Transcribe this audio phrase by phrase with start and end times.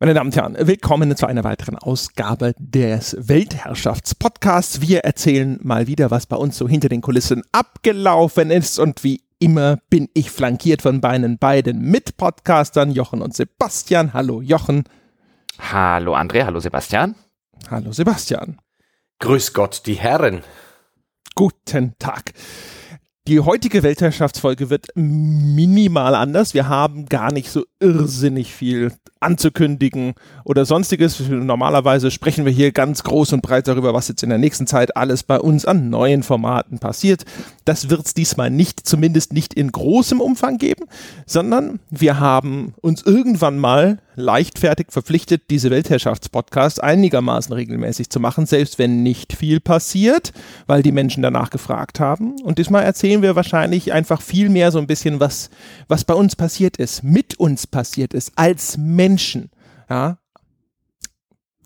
[0.00, 4.80] Meine Damen und Herren, willkommen zu einer weiteren Ausgabe des Weltherrschaftspodcasts.
[4.80, 9.24] Wir erzählen mal wieder, was bei uns so hinter den Kulissen abgelaufen ist und wie
[9.40, 14.12] immer bin ich flankiert von meinen beiden Mitpodcastern Jochen und Sebastian.
[14.12, 14.84] Hallo Jochen.
[15.58, 17.16] Hallo André, hallo Sebastian.
[17.68, 18.60] Hallo Sebastian.
[19.18, 20.42] Grüß Gott, die Herren.
[21.34, 22.34] Guten Tag.
[23.28, 26.54] Die heutige Weltherrschaftsfolge wird minimal anders.
[26.54, 30.14] Wir haben gar nicht so irrsinnig viel anzukündigen
[30.44, 31.20] oder sonstiges.
[31.28, 34.96] Normalerweise sprechen wir hier ganz groß und breit darüber, was jetzt in der nächsten Zeit
[34.96, 37.24] alles bei uns an neuen Formaten passiert.
[37.64, 40.84] Das wird es diesmal nicht, zumindest nicht in großem Umfang geben,
[41.26, 48.78] sondern wir haben uns irgendwann mal leichtfertig verpflichtet, diese Weltherrschaftspodcasts einigermaßen regelmäßig zu machen, selbst
[48.78, 50.32] wenn nicht viel passiert,
[50.66, 52.40] weil die Menschen danach gefragt haben.
[52.42, 55.50] Und diesmal erzählen wir wahrscheinlich einfach viel mehr so ein bisschen, was,
[55.86, 59.07] was bei uns passiert ist, mit uns passiert ist, als Menschen.
[59.88, 60.18] Ja,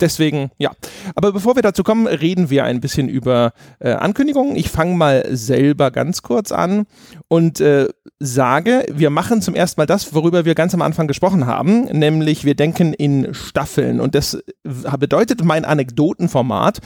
[0.02, 0.72] deswegen, ja.
[1.14, 4.56] Aber bevor wir dazu kommen, reden wir ein bisschen über äh, Ankündigungen.
[4.56, 6.86] Ich fange mal selber ganz kurz an
[7.28, 11.46] und äh, sage, wir machen zum ersten Mal das, worüber wir ganz am Anfang gesprochen
[11.46, 14.00] haben, nämlich wir denken in Staffeln.
[14.00, 16.80] Und das äh, bedeutet mein Anekdotenformat.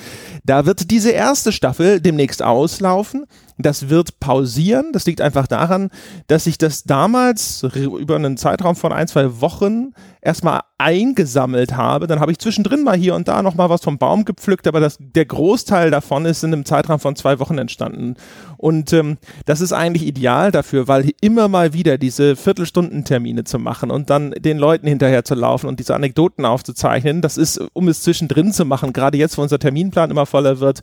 [0.44, 3.26] Da wird diese erste Staffel demnächst auslaufen.
[3.58, 4.92] Das wird pausieren.
[4.92, 5.90] Das liegt einfach daran,
[6.26, 12.06] dass ich das damals über einen Zeitraum von ein, zwei Wochen erstmal eingesammelt habe.
[12.06, 14.98] Dann habe ich zwischendrin mal hier und da nochmal was vom Baum gepflückt, aber das,
[15.00, 18.16] der Großteil davon ist in einem Zeitraum von zwei Wochen entstanden.
[18.58, 23.90] Und ähm, das ist eigentlich ideal dafür, weil immer mal wieder diese Viertelstundentermine zu machen
[23.90, 28.02] und dann den Leuten hinterher zu laufen und diese Anekdoten aufzuzeichnen, das ist, um es
[28.02, 30.82] zwischendrin zu machen, gerade jetzt, wo unser Terminplan immer voller wird,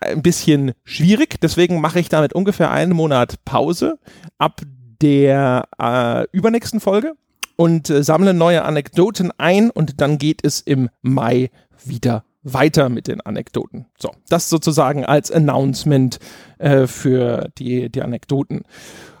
[0.00, 1.40] ein bisschen schwierig.
[1.40, 3.98] Deswegen mache ich damit ungefähr einen Monat Pause
[4.38, 4.60] ab
[5.02, 7.14] der äh, übernächsten Folge
[7.56, 11.50] und äh, sammle neue Anekdoten ein und dann geht es im Mai
[11.84, 13.86] wieder weiter mit den Anekdoten.
[13.98, 16.18] So, das sozusagen als Announcement
[16.58, 18.62] äh, für die, die Anekdoten.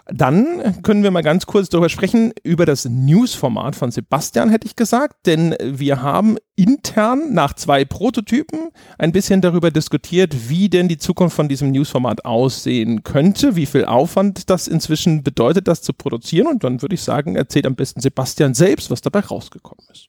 [0.08, 4.76] Dann können wir mal ganz kurz darüber sprechen, über das News-Format von Sebastian, hätte ich
[4.76, 10.98] gesagt, denn wir haben intern nach zwei Prototypen ein bisschen darüber diskutiert, wie denn die
[10.98, 16.46] Zukunft von diesem News-Format aussehen könnte, wie viel Aufwand das inzwischen bedeutet, das zu produzieren.
[16.46, 20.06] Und dann würde ich sagen, erzählt am besten Sebastian selbst, was dabei rausgekommen ist.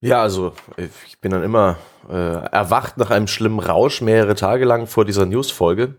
[0.00, 1.76] Ja, also ich bin dann immer
[2.08, 5.96] äh, erwacht nach einem schlimmen Rausch mehrere Tage lang vor dieser News-Folge.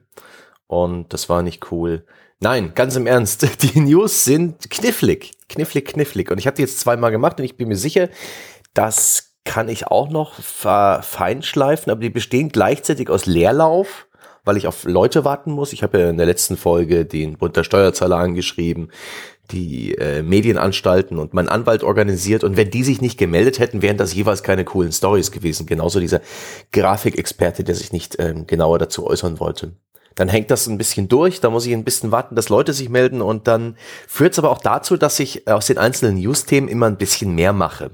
[0.68, 2.06] Und das war nicht cool.
[2.40, 3.48] Nein, ganz im Ernst.
[3.62, 5.32] Die News sind knifflig.
[5.50, 6.32] Knifflig, knifflig.
[6.32, 8.10] Und ich habe die jetzt zweimal gemacht und ich bin mir sicher,
[8.74, 14.08] das kann ich auch noch feinschleifen, aber die bestehen gleichzeitig aus Leerlauf,
[14.46, 15.74] weil ich auf Leute warten muss.
[15.74, 18.90] Ich habe ja in der letzten Folge den Bund der Steuerzahler angeschrieben,
[19.52, 22.44] die äh, Medienanstalten und mein Anwalt organisiert.
[22.44, 25.66] Und wenn die sich nicht gemeldet hätten, wären das jeweils keine coolen Stories gewesen.
[25.66, 26.22] Genauso dieser
[26.72, 29.74] Grafikexperte, der sich nicht ähm, genauer dazu äußern wollte
[30.16, 32.90] dann hängt das ein bisschen durch, da muss ich ein bisschen warten, dass Leute sich
[32.90, 36.88] melden und dann führt es aber auch dazu, dass ich aus den einzelnen News-Themen immer
[36.88, 37.92] ein bisschen mehr mache.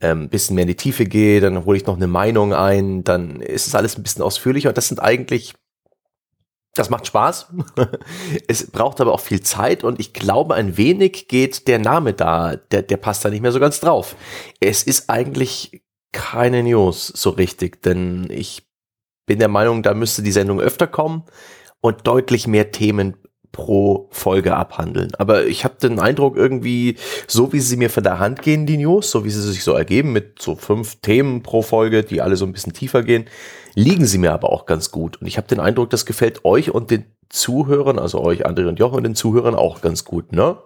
[0.00, 3.40] Ähm, bisschen mehr in die Tiefe gehe, dann hole ich noch eine Meinung ein, dann
[3.40, 5.54] ist es alles ein bisschen ausführlicher und das sind eigentlich
[6.74, 7.52] das macht Spaß.
[8.48, 12.56] es braucht aber auch viel Zeit und ich glaube, ein wenig geht der Name da,
[12.56, 14.16] der, der passt da nicht mehr so ganz drauf.
[14.60, 15.82] Es ist eigentlich
[16.12, 18.66] keine News so richtig, denn ich
[19.26, 21.24] bin der Meinung, da müsste die Sendung öfter kommen
[21.80, 23.16] und deutlich mehr Themen
[23.54, 25.12] pro Folge abhandeln.
[25.16, 26.96] Aber ich habe den Eindruck, irgendwie,
[27.28, 29.72] so wie sie mir von der Hand gehen, die News, so wie sie sich so
[29.72, 33.26] ergeben, mit so fünf Themen pro Folge, die alle so ein bisschen tiefer gehen,
[33.74, 35.20] liegen sie mir aber auch ganz gut.
[35.20, 38.80] Und ich habe den Eindruck, das gefällt euch und den Zuhörern, also euch, André und
[38.80, 40.58] Jochen und den Zuhörern auch ganz gut, ne?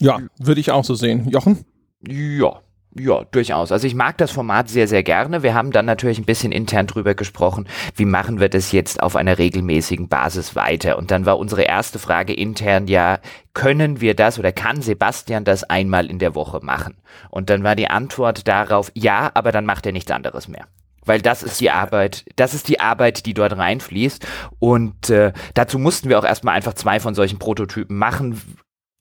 [0.00, 1.28] Ja, würde ich auch so sehen.
[1.28, 1.64] Jochen?
[2.06, 2.62] Ja,
[2.98, 3.72] ja, durchaus.
[3.72, 5.42] Also ich mag das Format sehr, sehr gerne.
[5.42, 9.16] Wir haben dann natürlich ein bisschen intern drüber gesprochen, wie machen wir das jetzt auf
[9.16, 10.98] einer regelmäßigen Basis weiter.
[10.98, 13.18] Und dann war unsere erste Frage intern ja,
[13.54, 16.96] können wir das oder kann Sebastian das einmal in der Woche machen?
[17.30, 20.66] Und dann war die Antwort darauf, ja, aber dann macht er nichts anderes mehr
[21.04, 24.26] weil das ist die Arbeit, das ist die Arbeit, die dort reinfließt.
[24.58, 28.42] Und äh, dazu mussten wir auch erstmal einfach zwei von solchen Prototypen machen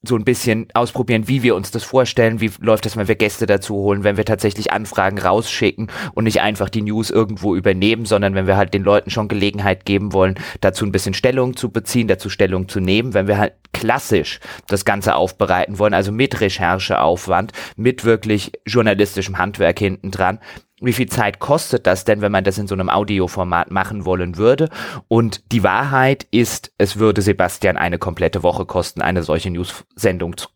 [0.04, 3.46] so ein bisschen ausprobieren, wie wir uns das vorstellen, wie läuft das, wenn wir Gäste
[3.46, 8.36] dazu holen, wenn wir tatsächlich Anfragen rausschicken und nicht einfach die News irgendwo übernehmen, sondern
[8.36, 12.08] wenn wir halt den Leuten schon Gelegenheit geben wollen, dazu ein bisschen Stellung zu beziehen,
[12.08, 17.52] dazu Stellung zu nehmen, wenn wir halt klassisch das Ganze aufbereiten wollen, also mit Rechercheaufwand,
[17.76, 20.40] mit wirklich journalistischem Handwerk hinten dran,
[20.80, 24.38] wie viel Zeit kostet das denn, wenn man das in so einem Audioformat machen wollen
[24.38, 24.70] würde?
[25.08, 30.50] Und die Wahrheit ist, es würde Sebastian eine komplette Woche kosten, eine solche News-Sendung zu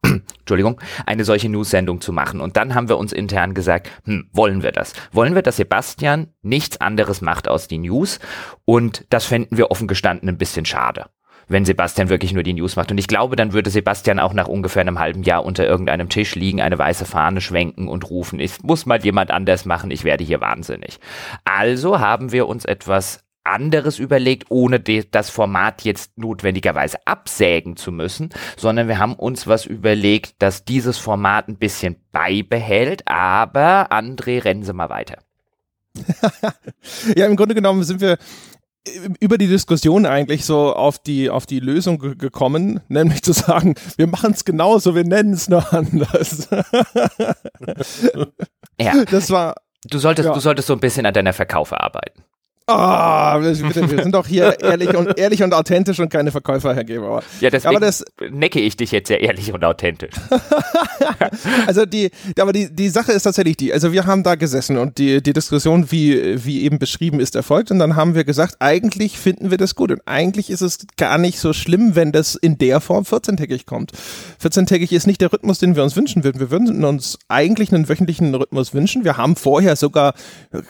[0.04, 2.40] Entschuldigung, eine solche News-Sendung zu machen.
[2.40, 4.92] Und dann haben wir uns intern gesagt, hm, wollen wir das?
[5.10, 8.20] Wollen wir, dass Sebastian nichts anderes macht aus die News?
[8.64, 11.06] Und das fänden wir offen gestanden ein bisschen schade
[11.48, 12.90] wenn Sebastian wirklich nur die News macht.
[12.90, 16.34] Und ich glaube, dann würde Sebastian auch nach ungefähr einem halben Jahr unter irgendeinem Tisch
[16.34, 20.24] liegen, eine weiße Fahne schwenken und rufen, es muss mal jemand anders machen, ich werde
[20.24, 20.98] hier wahnsinnig.
[21.44, 28.30] Also haben wir uns etwas anderes überlegt, ohne das Format jetzt notwendigerweise absägen zu müssen,
[28.56, 34.64] sondern wir haben uns was überlegt, dass dieses Format ein bisschen beibehält, aber André, rennen
[34.64, 35.18] Sie mal weiter.
[37.16, 38.18] ja, im Grunde genommen sind wir
[39.20, 44.06] über die Diskussion eigentlich so auf die, auf die Lösung gekommen, nämlich zu sagen, wir
[44.06, 46.48] machen es genauso, wir nennen es nur anders.
[48.80, 49.04] ja.
[49.10, 49.54] Das war.
[49.84, 50.34] Du solltest, ja.
[50.34, 52.24] du solltest so ein bisschen an deiner Verkaufe arbeiten.
[52.70, 56.84] Ah, oh, wir sind doch hier ehrlich und, ehrlich und authentisch und keine Verkäufer, Herr
[56.84, 57.22] Geber.
[57.40, 60.14] Ja, deswegen aber das, necke ich dich jetzt sehr ehrlich und authentisch.
[61.66, 64.98] also die, aber die, die Sache ist tatsächlich die, also wir haben da gesessen und
[64.98, 69.18] die, die Diskussion, wie, wie eben beschrieben, ist erfolgt und dann haben wir gesagt, eigentlich
[69.18, 72.58] finden wir das gut und eigentlich ist es gar nicht so schlimm, wenn das in
[72.58, 73.92] der Form 14-tägig kommt.
[74.42, 76.38] 14-tägig ist nicht der Rhythmus, den wir uns wünschen würden.
[76.38, 79.04] Wir würden uns eigentlich einen wöchentlichen Rhythmus wünschen.
[79.04, 80.12] Wir haben vorher sogar,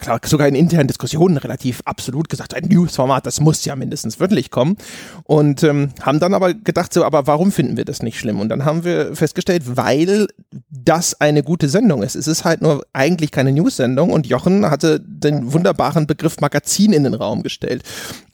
[0.01, 4.51] klar, sogar in internen Diskussionen relativ absolut gesagt, ein News-Format, das muss ja mindestens wöchentlich
[4.51, 4.77] kommen.
[5.25, 8.41] Und ähm, haben dann aber gedacht, so, aber warum finden wir das nicht schlimm?
[8.41, 10.29] Und dann haben wir festgestellt, weil
[10.71, 12.15] das eine gute Sendung ist.
[12.15, 17.05] Es ist halt nur eigentlich keine News-Sendung und Jochen hatte den wunderbaren Begriff Magazin in
[17.05, 17.83] den Raum gestellt.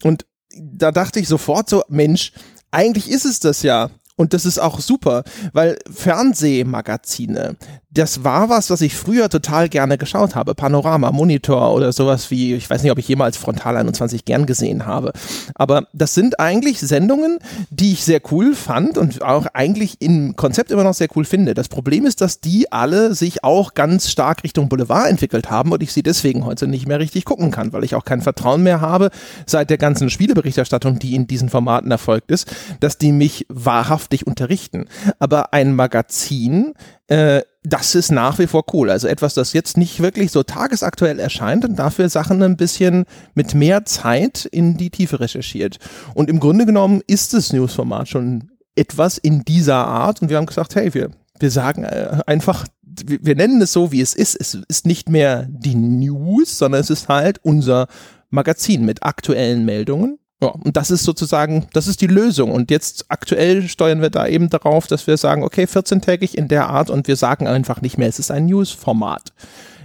[0.03, 2.33] Und da dachte ich sofort so, Mensch,
[2.71, 3.91] eigentlich ist es das ja.
[4.17, 7.57] Und das ist auch super, weil Fernsehmagazine,
[7.95, 10.55] das war was, was ich früher total gerne geschaut habe.
[10.55, 14.85] Panorama, Monitor oder sowas wie, ich weiß nicht, ob ich jemals Frontal 21 gern gesehen
[14.85, 15.13] habe.
[15.55, 17.39] Aber das sind eigentlich Sendungen,
[17.71, 21.55] die ich sehr cool fand und auch eigentlich im Konzept immer noch sehr cool finde.
[21.55, 25.83] Das Problem ist, dass die alle sich auch ganz stark Richtung Boulevard entwickelt haben und
[25.83, 28.81] ich sie deswegen heute nicht mehr richtig gucken kann, weil ich auch kein Vertrauen mehr
[28.81, 29.11] habe
[29.47, 34.87] seit der ganzen Spieleberichterstattung, die in diesen Formaten erfolgt ist, dass die mich wahrhaftig unterrichten.
[35.21, 36.75] Aber ein Magazin
[37.09, 38.91] äh, das ist nach wie vor cool.
[38.91, 43.55] Also etwas, das jetzt nicht wirklich so tagesaktuell erscheint und dafür Sachen ein bisschen mit
[43.55, 45.79] mehr Zeit in die Tiefe recherchiert.
[46.15, 50.47] Und im Grunde genommen ist das Newsformat schon etwas in dieser Art und wir haben
[50.47, 54.37] gesagt, hey, wir, wir sagen äh, einfach, wir, wir nennen es so, wie es ist.
[54.39, 57.87] Es ist nicht mehr die News, sondern es ist halt unser
[58.31, 62.53] Magazin mit aktuellen Meldungen ja, und das ist sozusagen, das ist die Lösung.
[62.53, 66.69] Und jetzt aktuell steuern wir da eben darauf, dass wir sagen, okay, 14-tägig in der
[66.69, 69.33] Art und wir sagen einfach nicht mehr, es ist ein News-Format.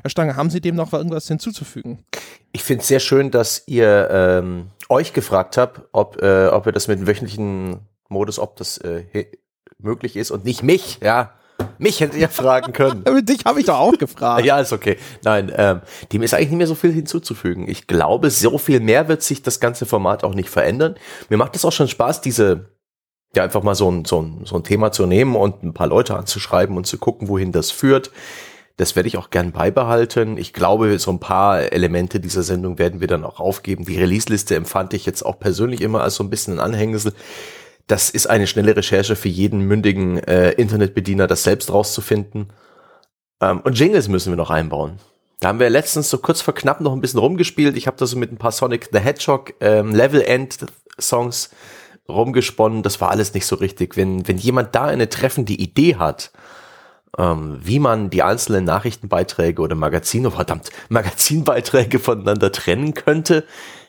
[0.01, 1.99] Herr Stange, haben Sie dem noch irgendwas hinzuzufügen?
[2.51, 6.71] Ich finde es sehr schön, dass ihr ähm, euch gefragt habt, ob, äh, ob ihr
[6.71, 7.79] das mit dem wöchentlichen
[8.09, 9.03] Modus, ob das äh,
[9.77, 11.33] möglich ist und nicht mich, ja.
[11.77, 13.03] Mich hättet ihr fragen können.
[13.25, 14.45] Dich habe ich doch auch gefragt.
[14.45, 14.97] Ja, ist okay.
[15.23, 17.67] Nein, ähm, dem ist eigentlich nicht mehr so viel hinzuzufügen.
[17.69, 20.95] Ich glaube, so viel mehr wird sich das ganze Format auch nicht verändern.
[21.29, 22.69] Mir macht es auch schon Spaß, diese,
[23.33, 25.87] ja, einfach mal so ein, so, ein, so ein Thema zu nehmen und ein paar
[25.87, 28.11] Leute anzuschreiben und zu gucken, wohin das führt.
[28.75, 30.37] Das werde ich auch gern beibehalten.
[30.37, 33.83] Ich glaube, so ein paar Elemente dieser Sendung werden wir dann auch aufgeben.
[33.83, 37.13] Die Release-Liste empfand ich jetzt auch persönlich immer als so ein bisschen ein Anhängsel
[37.89, 42.53] das ist eine schnelle Recherche für jeden mündigen äh, Internetbediener, das selbst rauszufinden.
[43.41, 44.99] Ähm, und Jingles müssen wir noch einbauen.
[45.39, 47.75] Da haben wir letztens so kurz vor knapp noch ein bisschen rumgespielt.
[47.77, 50.67] Ich habe da so mit ein paar Sonic the Hedgehog ähm, Level End
[50.99, 51.49] Songs
[52.07, 52.83] rumgesponnen.
[52.83, 53.97] Das war alles nicht so richtig.
[53.97, 56.31] Wenn, wenn jemand da eine treffende Idee hat,
[57.17, 63.45] ähm, wie man die einzelnen Nachrichtenbeiträge oder Magazine, oh verdammt, Magazinbeiträge voneinander trennen könnte,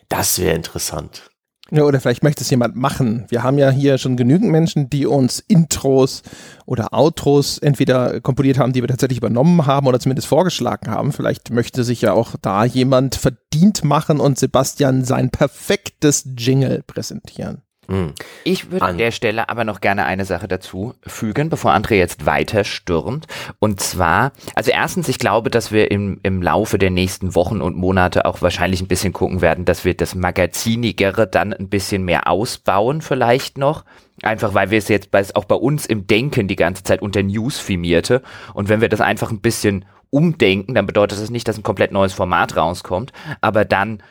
[0.09, 1.30] das wäre interessant.
[1.73, 3.25] Ja, oder vielleicht möchte es jemand machen.
[3.29, 6.21] Wir haben ja hier schon genügend Menschen, die uns Intros
[6.65, 11.13] oder Outros entweder komponiert haben, die wir tatsächlich übernommen haben oder zumindest vorgeschlagen haben.
[11.13, 17.61] Vielleicht möchte sich ja auch da jemand verdient machen und Sebastian sein perfektes Jingle präsentieren.
[17.91, 18.13] Hm.
[18.45, 22.25] Ich würde an der Stelle aber noch gerne eine Sache dazu fügen, bevor André jetzt
[22.25, 23.27] weiter stürmt.
[23.59, 27.75] Und zwar, also erstens, ich glaube, dass wir im, im Laufe der nächsten Wochen und
[27.75, 32.29] Monate auch wahrscheinlich ein bisschen gucken werden, dass wir das Magazinigere dann ein bisschen mehr
[32.29, 33.83] ausbauen, vielleicht noch.
[34.23, 37.23] Einfach weil wir es jetzt bei, auch bei uns im Denken die ganze Zeit unter
[37.23, 38.21] News firmierte.
[38.53, 41.91] Und wenn wir das einfach ein bisschen umdenken, dann bedeutet das nicht, dass ein komplett
[41.91, 44.01] neues Format rauskommt, aber dann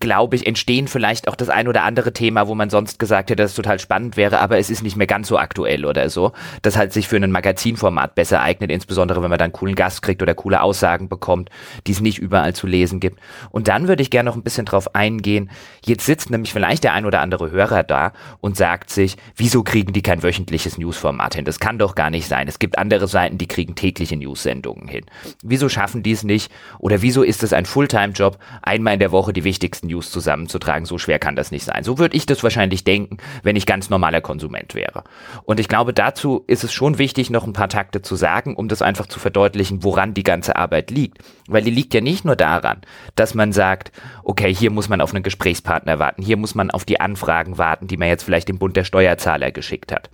[0.00, 3.42] glaube ich, entstehen vielleicht auch das ein oder andere Thema, wo man sonst gesagt hätte,
[3.42, 6.32] dass es total spannend wäre, aber es ist nicht mehr ganz so aktuell oder so,
[6.62, 10.22] das halt sich für ein Magazinformat besser eignet, insbesondere wenn man dann coolen Gast kriegt
[10.22, 11.50] oder coole Aussagen bekommt,
[11.86, 13.20] die es nicht überall zu lesen gibt.
[13.50, 15.50] Und dann würde ich gerne noch ein bisschen drauf eingehen.
[15.84, 19.92] Jetzt sitzt nämlich vielleicht der ein oder andere Hörer da und sagt sich, wieso kriegen
[19.92, 21.44] die kein wöchentliches Newsformat hin?
[21.44, 22.48] Das kann doch gar nicht sein.
[22.48, 25.04] Es gibt andere Seiten, die kriegen tägliche News-Sendungen hin.
[25.42, 26.50] Wieso schaffen die es nicht?
[26.78, 30.86] Oder wieso ist es ein Fulltime-Job, einmal in der Woche die wichtigsten News zusammenzutragen.
[30.86, 31.84] So schwer kann das nicht sein.
[31.84, 35.04] So würde ich das wahrscheinlich denken, wenn ich ganz normaler Konsument wäre.
[35.44, 38.68] Und ich glaube, dazu ist es schon wichtig, noch ein paar Takte zu sagen, um
[38.68, 41.18] das einfach zu verdeutlichen, woran die ganze Arbeit liegt.
[41.48, 42.80] Weil die liegt ja nicht nur daran,
[43.16, 43.92] dass man sagt,
[44.24, 47.86] okay, hier muss man auf einen Gesprächspartner warten, hier muss man auf die Anfragen warten,
[47.86, 50.10] die man jetzt vielleicht dem Bund der Steuerzahler geschickt hat.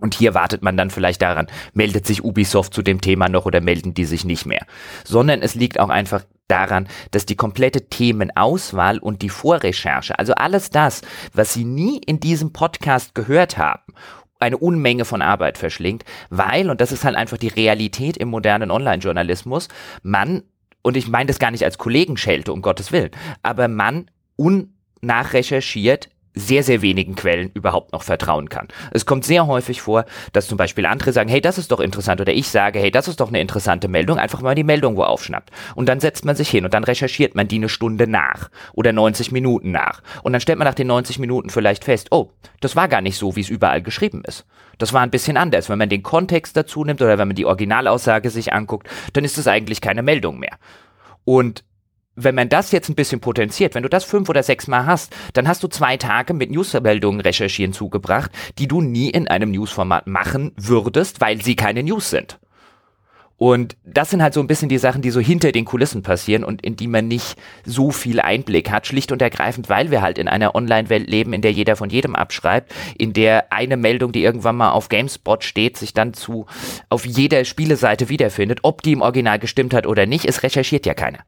[0.00, 3.60] Und hier wartet man dann vielleicht daran, meldet sich Ubisoft zu dem Thema noch oder
[3.60, 4.64] melden die sich nicht mehr.
[5.04, 10.70] Sondern es liegt auch einfach daran, dass die komplette Themenauswahl und die Vorrecherche, also alles
[10.70, 11.02] das,
[11.32, 13.94] was Sie nie in diesem Podcast gehört haben,
[14.40, 18.70] eine Unmenge von Arbeit verschlingt, weil, und das ist halt einfach die Realität im modernen
[18.70, 19.68] Online-Journalismus,
[20.02, 20.42] man,
[20.82, 23.10] und ich meine das gar nicht als Kollegenschelte, um Gottes Willen,
[23.42, 28.68] aber man unnachrecherchiert sehr, sehr wenigen Quellen überhaupt noch vertrauen kann.
[28.90, 32.20] Es kommt sehr häufig vor, dass zum Beispiel andere sagen, hey, das ist doch interessant,
[32.20, 35.02] oder ich sage, hey, das ist doch eine interessante Meldung, einfach mal die Meldung wo
[35.02, 35.50] aufschnappt.
[35.74, 38.92] Und dann setzt man sich hin und dann recherchiert man die eine Stunde nach oder
[38.92, 40.02] 90 Minuten nach.
[40.22, 42.30] Und dann stellt man nach den 90 Minuten vielleicht fest, oh,
[42.60, 44.46] das war gar nicht so, wie es überall geschrieben ist.
[44.78, 45.68] Das war ein bisschen anders.
[45.68, 49.38] Wenn man den Kontext dazu nimmt oder wenn man die Originalaussage sich anguckt, dann ist
[49.38, 50.56] es eigentlich keine Meldung mehr.
[51.24, 51.64] Und
[52.18, 55.14] wenn man das jetzt ein bisschen potenziert, wenn du das fünf oder sechs Mal hast,
[55.34, 60.06] dann hast du zwei Tage mit Newsmeldungen recherchieren zugebracht, die du nie in einem Newsformat
[60.06, 62.38] machen würdest, weil sie keine News sind.
[63.36, 66.42] Und das sind halt so ein bisschen die Sachen, die so hinter den Kulissen passieren
[66.42, 70.18] und in die man nicht so viel Einblick hat, schlicht und ergreifend, weil wir halt
[70.18, 74.24] in einer Online-Welt leben, in der jeder von jedem abschreibt, in der eine Meldung, die
[74.24, 76.46] irgendwann mal auf GameSpot steht, sich dann zu
[76.88, 80.94] auf jeder Spieleseite wiederfindet, ob die im Original gestimmt hat oder nicht, es recherchiert ja
[80.94, 81.20] keiner.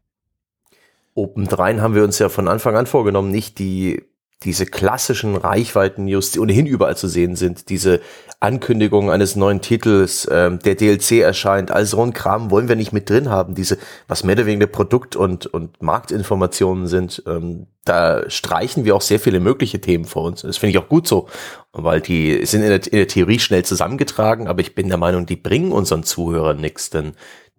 [1.21, 4.03] Obendrein haben wir uns ja von Anfang an vorgenommen, nicht die
[4.43, 8.01] diese klassischen Reichweiten-News, die ohnehin überall zu sehen sind, diese
[8.41, 12.95] Ankündigung eines neuen Titels, ähm, der DLC erscheint, all so ein Kram wollen wir nicht
[12.95, 13.77] mit drin haben, diese,
[14.09, 19.21] was mehr oder weniger Produkt- und, und Marktinformationen sind, ähm, da streichen wir auch sehr
[19.21, 20.41] viele mögliche Themen vor uns.
[20.41, 21.29] Das finde ich auch gut so,
[21.73, 25.27] weil die sind in der, in der Theorie schnell zusammengetragen, aber ich bin der Meinung,
[25.27, 27.13] die bringen unseren Zuhörern nichts, denn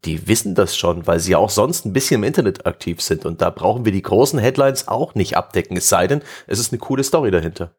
[0.06, 3.26] die wissen das schon, weil sie auch sonst ein bisschen im Internet aktiv sind.
[3.26, 6.72] Und da brauchen wir die großen Headlines auch nicht abdecken, es sei denn, es ist
[6.72, 7.76] eine coole Story dahinter.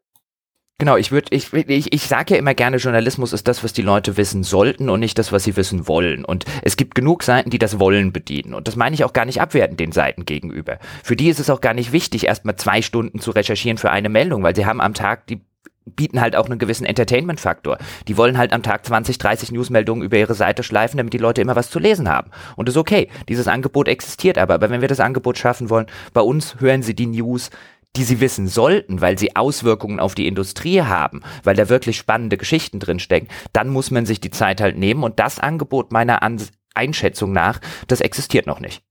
[0.78, 3.82] Genau, ich würde, ich, ich, ich sage ja immer gerne, Journalismus ist das, was die
[3.82, 6.24] Leute wissen sollten und nicht das, was sie wissen wollen.
[6.24, 8.52] Und es gibt genug Seiten, die das Wollen bedienen.
[8.52, 10.78] Und das meine ich auch gar nicht abwertend den Seiten gegenüber.
[11.04, 14.08] Für die ist es auch gar nicht wichtig, erstmal zwei Stunden zu recherchieren für eine
[14.08, 15.40] Meldung, weil sie haben am Tag die
[15.84, 17.78] bieten halt auch einen gewissen Entertainment-Faktor.
[18.08, 21.40] Die wollen halt am Tag 20, 30 Newsmeldungen über ihre Seite schleifen, damit die Leute
[21.40, 22.30] immer was zu lesen haben.
[22.56, 23.08] Und das ist okay.
[23.28, 24.54] Dieses Angebot existiert aber.
[24.54, 27.50] Aber wenn wir das Angebot schaffen wollen, bei uns hören sie die News,
[27.96, 32.38] die sie wissen sollten, weil sie Auswirkungen auf die Industrie haben, weil da wirklich spannende
[32.38, 35.02] Geschichten drinstecken, dann muss man sich die Zeit halt nehmen.
[35.02, 36.40] Und das Angebot meiner An
[36.74, 38.82] Einschätzung nach, das existiert noch nicht.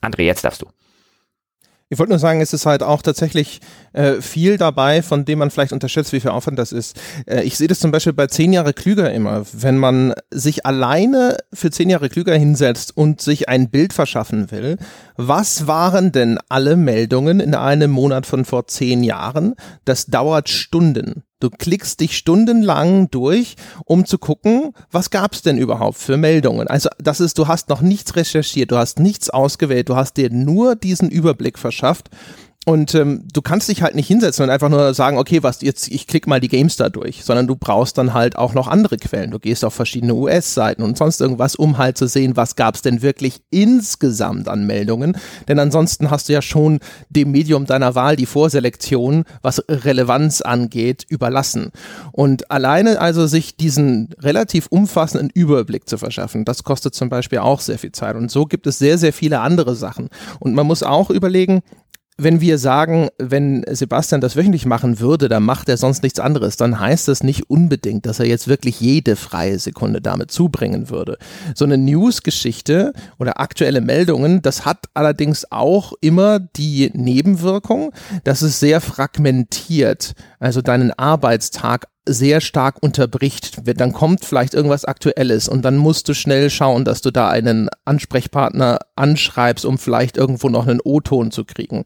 [0.00, 0.66] André, jetzt darfst du.
[1.90, 3.60] Ich wollte nur sagen, es ist halt auch tatsächlich
[3.94, 7.00] äh, viel dabei, von dem man vielleicht unterschätzt, wie viel Aufwand das ist.
[7.26, 9.46] Äh, ich sehe das zum Beispiel bei zehn Jahre klüger immer.
[9.54, 14.76] Wenn man sich alleine für zehn Jahre klüger hinsetzt und sich ein Bild verschaffen will,
[15.16, 19.54] was waren denn alle Meldungen in einem Monat von vor zehn Jahren?
[19.86, 21.22] Das dauert Stunden.
[21.40, 23.54] Du klickst dich stundenlang durch,
[23.84, 26.66] um zu gucken, was gab's denn überhaupt für Meldungen.
[26.66, 30.30] Also das ist, du hast noch nichts recherchiert, du hast nichts ausgewählt, du hast dir
[30.30, 32.10] nur diesen Überblick verschafft
[32.68, 35.88] und ähm, du kannst dich halt nicht hinsetzen und einfach nur sagen, okay, was jetzt,
[35.88, 38.98] ich klicke mal die Games da durch, sondern du brauchst dann halt auch noch andere
[38.98, 39.30] Quellen.
[39.30, 42.82] Du gehst auf verschiedene US-Seiten und sonst irgendwas, um halt zu sehen, was gab es
[42.82, 45.16] denn wirklich insgesamt an Meldungen.
[45.48, 51.06] Denn ansonsten hast du ja schon dem Medium deiner Wahl die Vorselektion, was Relevanz angeht,
[51.08, 51.70] überlassen.
[52.12, 57.60] Und alleine also sich diesen relativ umfassenden Überblick zu verschaffen, das kostet zum Beispiel auch
[57.60, 58.14] sehr viel Zeit.
[58.14, 60.10] Und so gibt es sehr, sehr viele andere Sachen.
[60.38, 61.62] Und man muss auch überlegen,
[62.20, 66.56] wenn wir sagen, wenn Sebastian das wöchentlich machen würde, dann macht er sonst nichts anderes,
[66.56, 71.16] dann heißt das nicht unbedingt, dass er jetzt wirklich jede freie Sekunde damit zubringen würde.
[71.54, 77.92] So eine News-Geschichte oder aktuelle Meldungen, das hat allerdings auch immer die Nebenwirkung,
[78.24, 83.60] dass es sehr fragmentiert, also deinen Arbeitstag sehr stark unterbricht.
[83.78, 87.68] Dann kommt vielleicht irgendwas Aktuelles und dann musst du schnell schauen, dass du da einen
[87.84, 91.84] Ansprechpartner anschreibst, um vielleicht irgendwo noch einen O-Ton zu kriegen.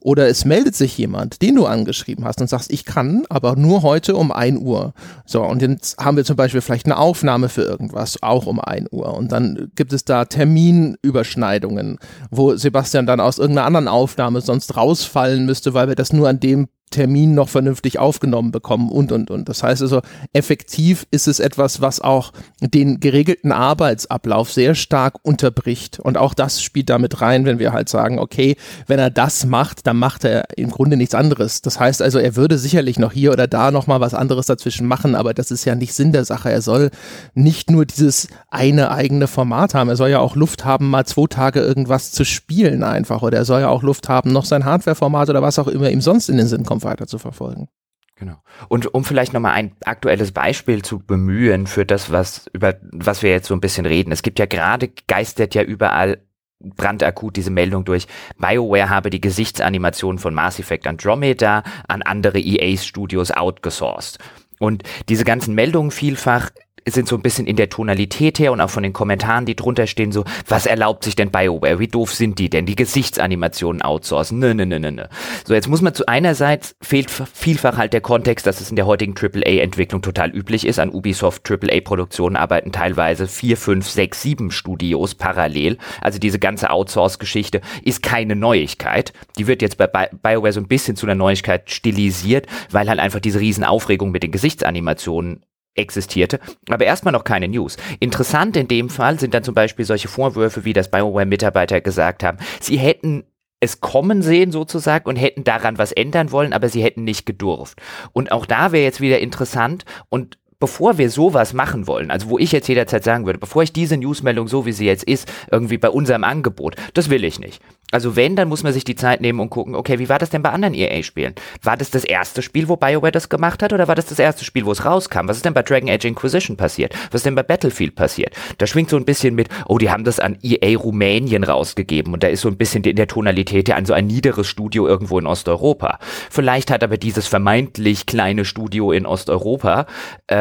[0.00, 3.82] Oder es meldet sich jemand, den du angeschrieben hast und sagst, ich kann, aber nur
[3.82, 4.94] heute um 1 Uhr.
[5.26, 8.88] So, und jetzt haben wir zum Beispiel vielleicht eine Aufnahme für irgendwas, auch um 1
[8.92, 9.14] Uhr.
[9.14, 11.98] Und dann gibt es da Terminüberschneidungen,
[12.30, 16.40] wo Sebastian dann aus irgendeiner anderen Aufnahme sonst rausfallen müsste, weil wir das nur an
[16.40, 19.48] dem Termin noch vernünftig aufgenommen bekommen und, und, und.
[19.48, 20.00] Das heißt also,
[20.32, 26.00] effektiv ist es etwas, was auch den geregelten Arbeitsablauf sehr stark unterbricht.
[26.00, 29.86] Und auch das spielt damit rein, wenn wir halt sagen, okay, wenn er das macht,
[29.86, 31.62] dann macht er im Grunde nichts anderes.
[31.62, 35.14] Das heißt also, er würde sicherlich noch hier oder da nochmal was anderes dazwischen machen,
[35.14, 36.50] aber das ist ja nicht Sinn der Sache.
[36.50, 36.90] Er soll
[37.34, 41.26] nicht nur dieses eine eigene Format haben, er soll ja auch Luft haben, mal zwei
[41.26, 43.22] Tage irgendwas zu spielen einfach.
[43.22, 46.00] Oder er soll ja auch Luft haben, noch sein Hardware-Format oder was auch immer ihm
[46.00, 47.68] sonst in den Sinn kommt Plattform weiter zu verfolgen.
[48.16, 48.42] Genau.
[48.68, 53.30] Und um vielleicht nochmal ein aktuelles Beispiel zu bemühen für das, was, über was wir
[53.30, 54.10] jetzt so ein bisschen reden.
[54.10, 56.20] Es gibt ja gerade, geistert ja überall
[56.58, 58.08] brandakut diese Meldung durch.
[58.38, 64.18] BioWare habe die Gesichtsanimation von Mass Effect Andromeda an andere EA-Studios outgesourced.
[64.58, 66.50] Und diese ganzen Meldungen vielfach
[66.86, 69.86] sind so ein bisschen in der Tonalität her und auch von den Kommentaren, die drunter
[69.86, 71.78] stehen, so, was erlaubt sich denn BioWare?
[71.78, 72.66] Wie doof sind die denn?
[72.66, 74.38] Die Gesichtsanimationen outsourcen?
[74.38, 75.04] Nö, nö, nö, nö, nö.
[75.44, 78.86] So, jetzt muss man zu einerseits fehlt vielfach halt der Kontext, dass es in der
[78.86, 80.78] heutigen AAA-Entwicklung total üblich ist.
[80.78, 85.78] An Ubisoft AAA-Produktionen arbeiten teilweise vier, fünf, sechs, sieben Studios parallel.
[86.00, 89.12] Also diese ganze Outsource-Geschichte ist keine Neuigkeit.
[89.38, 93.20] Die wird jetzt bei BioWare so ein bisschen zu einer Neuigkeit stilisiert, weil halt einfach
[93.20, 95.42] diese Riesenaufregung mit den Gesichtsanimationen
[95.78, 97.76] existierte, aber erstmal noch keine News.
[98.00, 102.38] Interessant in dem Fall sind dann zum Beispiel solche Vorwürfe, wie das BioWare-Mitarbeiter gesagt haben,
[102.60, 103.24] sie hätten
[103.60, 107.80] es kommen sehen sozusagen und hätten daran was ändern wollen, aber sie hätten nicht gedurft.
[108.12, 112.38] Und auch da wäre jetzt wieder interessant und bevor wir sowas machen wollen, also wo
[112.38, 115.78] ich jetzt jederzeit sagen würde, bevor ich diese Newsmeldung so wie sie jetzt ist, irgendwie
[115.78, 117.62] bei unserem Angebot, das will ich nicht.
[117.90, 120.28] Also wenn, dann muss man sich die Zeit nehmen und gucken, okay, wie war das
[120.28, 121.34] denn bei anderen EA-Spielen?
[121.62, 124.44] War das das erste Spiel, wo BioWare das gemacht hat oder war das das erste
[124.44, 125.26] Spiel, wo es rauskam?
[125.26, 126.94] Was ist denn bei Dragon Age Inquisition passiert?
[127.10, 128.34] Was ist denn bei Battlefield passiert?
[128.58, 132.22] Da schwingt so ein bisschen mit, oh, die haben das an EA Rumänien rausgegeben und
[132.22, 135.18] da ist so ein bisschen in der Tonalität ja an so ein niederes Studio irgendwo
[135.18, 135.98] in Osteuropa.
[136.30, 139.86] Vielleicht hat aber dieses vermeintlich kleine Studio in Osteuropa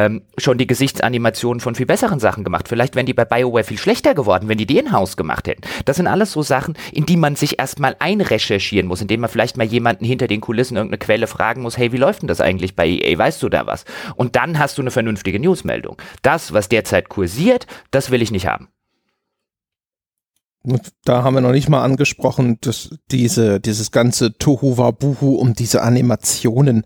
[0.07, 2.67] ähm, schon die Gesichtsanimationen von viel besseren Sachen gemacht.
[2.67, 5.61] Vielleicht wären die bei BioWare viel schlechter geworden, wenn die die in-house gemacht hätten.
[5.85, 9.57] Das sind alles so Sachen, in die man sich erstmal einrecherchieren muss, indem man vielleicht
[9.57, 12.75] mal jemanden hinter den Kulissen irgendeine Quelle fragen muss, hey, wie läuft denn das eigentlich
[12.75, 13.17] bei EA?
[13.17, 13.85] Weißt du da was?
[14.15, 15.97] Und dann hast du eine vernünftige Newsmeldung.
[16.21, 18.69] Das, was derzeit kursiert, das will ich nicht haben.
[21.05, 25.81] Da haben wir noch nicht mal angesprochen, dass diese, dieses ganze Tohu Wabuhu um diese
[25.81, 26.83] Animationen.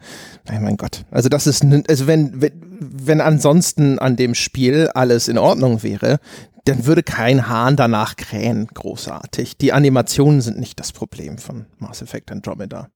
[0.48, 1.06] Nein, mein Gott.
[1.12, 6.20] Also das ist, also wenn, wenn, wenn ansonsten an dem Spiel alles in Ordnung wäre,
[6.66, 9.58] dann würde kein Hahn danach krähen, großartig.
[9.58, 12.90] Die Animationen sind nicht das Problem von Mass Effect Andromeda.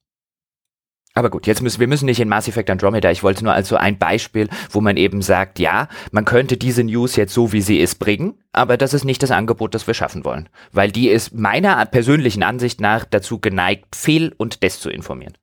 [1.17, 3.09] Aber gut, jetzt müssen wir müssen nicht in Mass Effect Andromeda.
[3.09, 7.15] Ich wollte nur also ein Beispiel, wo man eben sagt, ja, man könnte diese News
[7.15, 10.25] jetzt so wie sie ist bringen, aber das ist nicht das Angebot, das wir schaffen
[10.25, 15.37] wollen, weil die ist meiner persönlichen Ansicht nach dazu geneigt, fehl und desinformieren.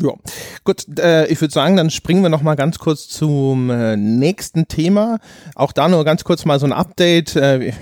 [0.00, 0.12] Ja,
[0.62, 4.68] gut, äh, ich würde sagen, dann springen wir noch mal ganz kurz zum äh, nächsten
[4.68, 5.18] Thema.
[5.56, 7.34] Auch da nur ganz kurz mal so ein Update.
[7.34, 7.72] Äh,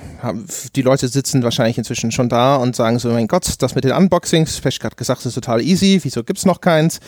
[0.74, 3.92] die Leute sitzen wahrscheinlich inzwischen schon da und sagen so, mein Gott, das mit den
[3.92, 7.00] Unboxings, ich gerade gesagt, ist total easy, wieso gibt's noch keins?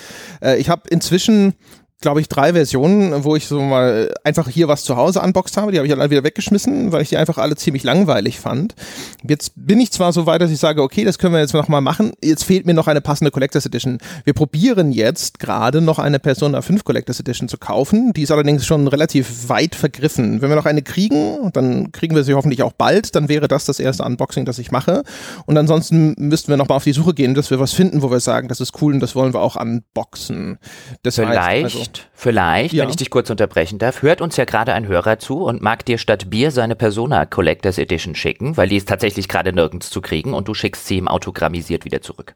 [0.42, 1.54] Äh, ich habe inzwischen
[2.00, 5.72] glaube ich, drei Versionen, wo ich so mal einfach hier was zu Hause unboxed habe.
[5.72, 8.76] Die habe ich alle wieder weggeschmissen, weil ich die einfach alle ziemlich langweilig fand.
[9.26, 11.66] Jetzt bin ich zwar so weit, dass ich sage, okay, das können wir jetzt noch
[11.66, 12.12] mal machen.
[12.22, 13.98] Jetzt fehlt mir noch eine passende Collectors Edition.
[14.24, 18.12] Wir probieren jetzt gerade noch eine Persona 5 Collectors Edition zu kaufen.
[18.12, 20.40] Die ist allerdings schon relativ weit vergriffen.
[20.40, 23.16] Wenn wir noch eine kriegen, dann kriegen wir sie hoffentlich auch bald.
[23.16, 25.02] Dann wäre das das erste Unboxing, das ich mache.
[25.46, 28.10] Und ansonsten müssten wir noch mal auf die Suche gehen, dass wir was finden, wo
[28.12, 30.58] wir sagen, das ist cool und das wollen wir auch unboxen.
[31.02, 32.82] Das Vielleicht heißt, also, vielleicht, vielleicht, ja.
[32.82, 35.84] wenn ich dich kurz unterbrechen darf, hört uns ja gerade ein Hörer zu und mag
[35.84, 40.00] dir statt Bier seine Persona Collectors Edition schicken, weil die ist tatsächlich gerade nirgends zu
[40.00, 42.34] kriegen und du schickst sie ihm autogrammisiert wieder zurück.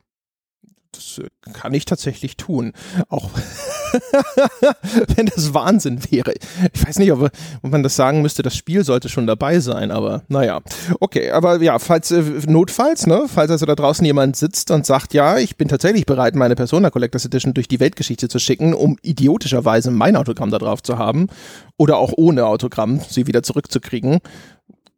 [0.92, 2.72] Das äh, kann ich tatsächlich tun.
[3.08, 3.30] Auch
[5.16, 6.34] wenn das Wahnsinn wäre.
[6.72, 7.30] Ich weiß nicht, ob,
[7.62, 10.60] man das sagen müsste, das Spiel sollte schon dabei sein, aber naja.
[11.00, 15.14] Okay, aber ja, falls äh, notfalls, ne, falls also da draußen jemand sitzt und sagt,
[15.14, 18.98] ja, ich bin tatsächlich bereit, meine Persona Collectors Edition durch die Weltgeschichte zu schicken, um
[19.02, 21.28] idiotischerweise mein Autogramm da drauf zu haben
[21.76, 24.20] oder auch ohne Autogramm sie wieder zurückzukriegen,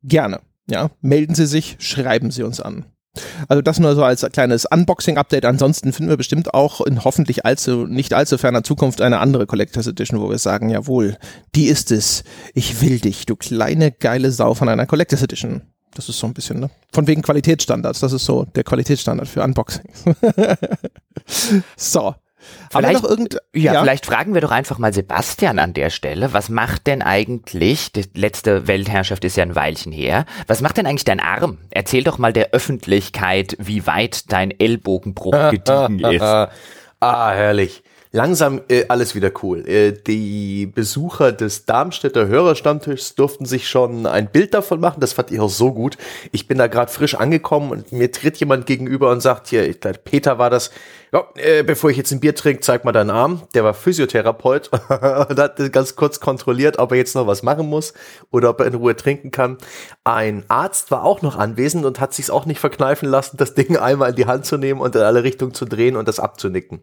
[0.02, 0.40] gerne.
[0.66, 2.86] Ja, melden Sie sich, schreiben Sie uns an.
[3.48, 5.44] Also das nur so als kleines Unboxing-Update.
[5.44, 9.86] Ansonsten finden wir bestimmt auch in hoffentlich allzu, nicht allzu ferner Zukunft eine andere Collectors
[9.86, 11.16] Edition, wo wir sagen, jawohl,
[11.54, 12.24] die ist es.
[12.54, 15.62] Ich will dich, du kleine geile Sau von einer Collectors Edition.
[15.94, 16.70] Das ist so ein bisschen, ne?
[16.92, 18.00] Von wegen Qualitätsstandards.
[18.00, 20.04] Das ist so der Qualitätsstandard für Unboxings.
[21.76, 22.14] so.
[22.70, 23.02] Vielleicht,
[23.54, 26.32] ja, ja, vielleicht fragen wir doch einfach mal Sebastian an der Stelle.
[26.32, 30.86] Was macht denn eigentlich, die letzte Weltherrschaft ist ja ein Weilchen her, was macht denn
[30.86, 31.58] eigentlich dein Arm?
[31.70, 36.22] Erzähl doch mal der Öffentlichkeit, wie weit dein Ellbogenbruch gediegen ist.
[36.22, 37.82] ah, herrlich
[38.14, 39.68] langsam äh, alles wieder cool.
[39.68, 45.00] Äh, die Besucher des Darmstädter Hörerstammtischs durften sich schon ein Bild davon machen.
[45.00, 45.98] Das fand ich auch so gut.
[46.30, 49.80] Ich bin da gerade frisch angekommen und mir tritt jemand gegenüber und sagt hier, ich
[49.80, 50.70] glaube, Peter war das.
[51.12, 53.42] Ja, äh, bevor ich jetzt ein Bier trinke, zeig mal deinen Arm.
[53.54, 57.94] Der war Physiotherapeut und hat ganz kurz kontrolliert, ob er jetzt noch was machen muss
[58.30, 59.58] oder ob er in Ruhe trinken kann.
[60.04, 63.76] Ein Arzt war auch noch anwesend und hat sich auch nicht verkneifen lassen, das Ding
[63.76, 66.80] einmal in die Hand zu nehmen und in alle Richtungen zu drehen und das abzunicken.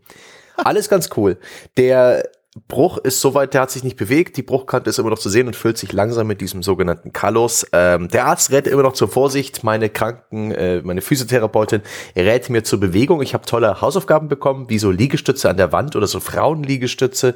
[0.64, 1.38] Alles ganz cool.
[1.78, 2.24] Der
[2.68, 4.36] Bruch ist soweit, der hat sich nicht bewegt.
[4.36, 7.66] Die Bruchkante ist immer noch zu sehen und füllt sich langsam mit diesem sogenannten Kalos.
[7.72, 9.64] Ähm, der Arzt rät immer noch zur Vorsicht.
[9.64, 11.82] Meine Kranken, äh, meine Physiotherapeutin
[12.14, 13.22] rät mir zur Bewegung.
[13.22, 17.36] Ich habe tolle Hausaufgaben bekommen, wie so Liegestütze an der Wand oder so Frauenliegestütze.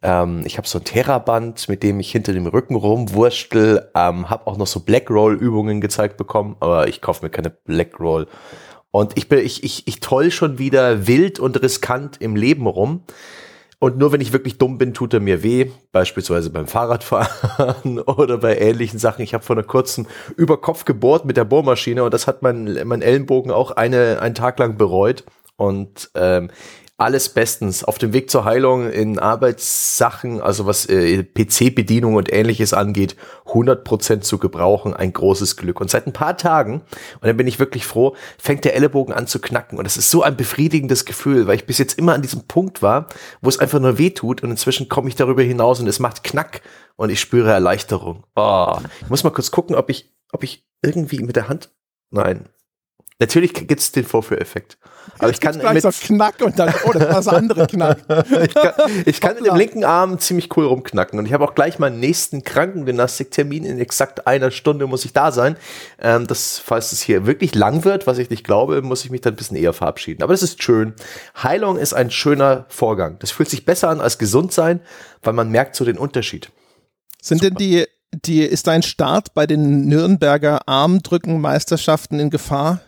[0.00, 3.90] Ähm, ich habe so ein Terraband, mit dem ich hinter dem Rücken rumwurstel.
[3.96, 7.50] Ähm, habe auch noch so Black Roll Übungen gezeigt bekommen, aber ich kaufe mir keine
[7.50, 8.28] Black Roll
[8.92, 13.02] und ich bin, ich, ich, ich toll schon wieder wild und riskant im Leben rum.
[13.78, 18.38] Und nur wenn ich wirklich dumm bin, tut er mir weh, beispielsweise beim Fahrradfahren oder
[18.38, 19.22] bei ähnlichen Sachen.
[19.22, 22.78] Ich habe vor einer kurzen über Kopf gebohrt mit der Bohrmaschine und das hat mein,
[22.84, 25.24] mein Ellenbogen auch eine, einen Tag lang bereut.
[25.56, 26.50] Und ähm,
[27.02, 27.82] alles bestens.
[27.82, 34.20] Auf dem Weg zur Heilung in Arbeitssachen, also was äh, PC-Bedienung und ähnliches angeht, 100%
[34.20, 35.80] zu gebrauchen, ein großes Glück.
[35.80, 39.26] Und seit ein paar Tagen, und dann bin ich wirklich froh, fängt der Ellenbogen an
[39.26, 39.78] zu knacken.
[39.78, 42.82] Und das ist so ein befriedigendes Gefühl, weil ich bis jetzt immer an diesem Punkt
[42.82, 43.08] war,
[43.40, 46.22] wo es einfach nur weh tut und inzwischen komme ich darüber hinaus und es macht
[46.22, 46.62] Knack
[46.96, 48.24] und ich spüre Erleichterung.
[48.36, 51.70] Oh, ich muss mal kurz gucken, ob ich, ob ich irgendwie mit der Hand,
[52.10, 52.48] nein,
[53.22, 54.76] Natürlich gibt es den Vorführeffekt.
[55.20, 57.98] Aber ich kann mit so Knack und dann, oh, das war das andere Knack.
[58.08, 58.72] ich kann,
[59.06, 61.20] ich kann mit dem linken Arm ziemlich cool rumknacken.
[61.20, 63.64] Und ich habe auch gleich meinen nächsten Krankengymnastiktermin.
[63.64, 65.56] In exakt einer Stunde muss ich da sein.
[66.00, 69.20] Ähm, das, falls es hier wirklich lang wird, was ich nicht glaube, muss ich mich
[69.20, 70.24] dann ein bisschen eher verabschieden.
[70.24, 70.92] Aber das ist schön.
[71.40, 73.20] Heilung ist ein schöner Vorgang.
[73.20, 74.80] Das fühlt sich besser an als gesund sein,
[75.22, 76.50] weil man merkt so den Unterschied.
[77.22, 77.50] Sind Super.
[77.50, 77.84] denn die,
[78.24, 82.80] die, ist dein Start bei den Nürnberger Armdrückenmeisterschaften in Gefahr?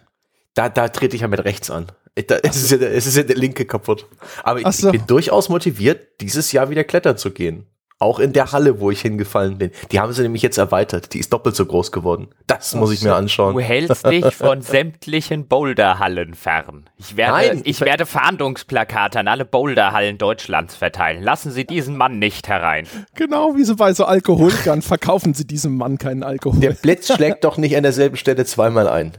[0.55, 1.87] Da, da trete ich ja mit rechts an.
[2.29, 4.07] Da, es, ist ja, es ist ja der linke kaputt.
[4.45, 4.89] Aber ich, so.
[4.89, 7.67] ich bin durchaus motiviert, dieses Jahr wieder klettern zu gehen.
[8.01, 9.71] Auch in der Halle, wo ich hingefallen bin.
[9.91, 11.15] Die haben sie nämlich jetzt erweitert.
[11.15, 12.29] Die ist doppelt so groß geworden.
[12.47, 13.55] Das muss ich mir anschauen.
[13.55, 16.91] Du hältst dich von sämtlichen Boulderhallen fern.
[16.99, 21.23] Ich werde, Nein, ich werde Fahndungsplakate an alle Boulderhallen Deutschlands verteilen.
[21.23, 22.87] Lassen Sie diesen Mann nicht herein.
[23.15, 24.83] Genau, wie so bei so Alkoholikern.
[24.83, 26.61] Verkaufen Sie diesem Mann keinen Alkohol.
[26.61, 29.13] Der Blitz schlägt doch nicht an derselben Stelle zweimal ein.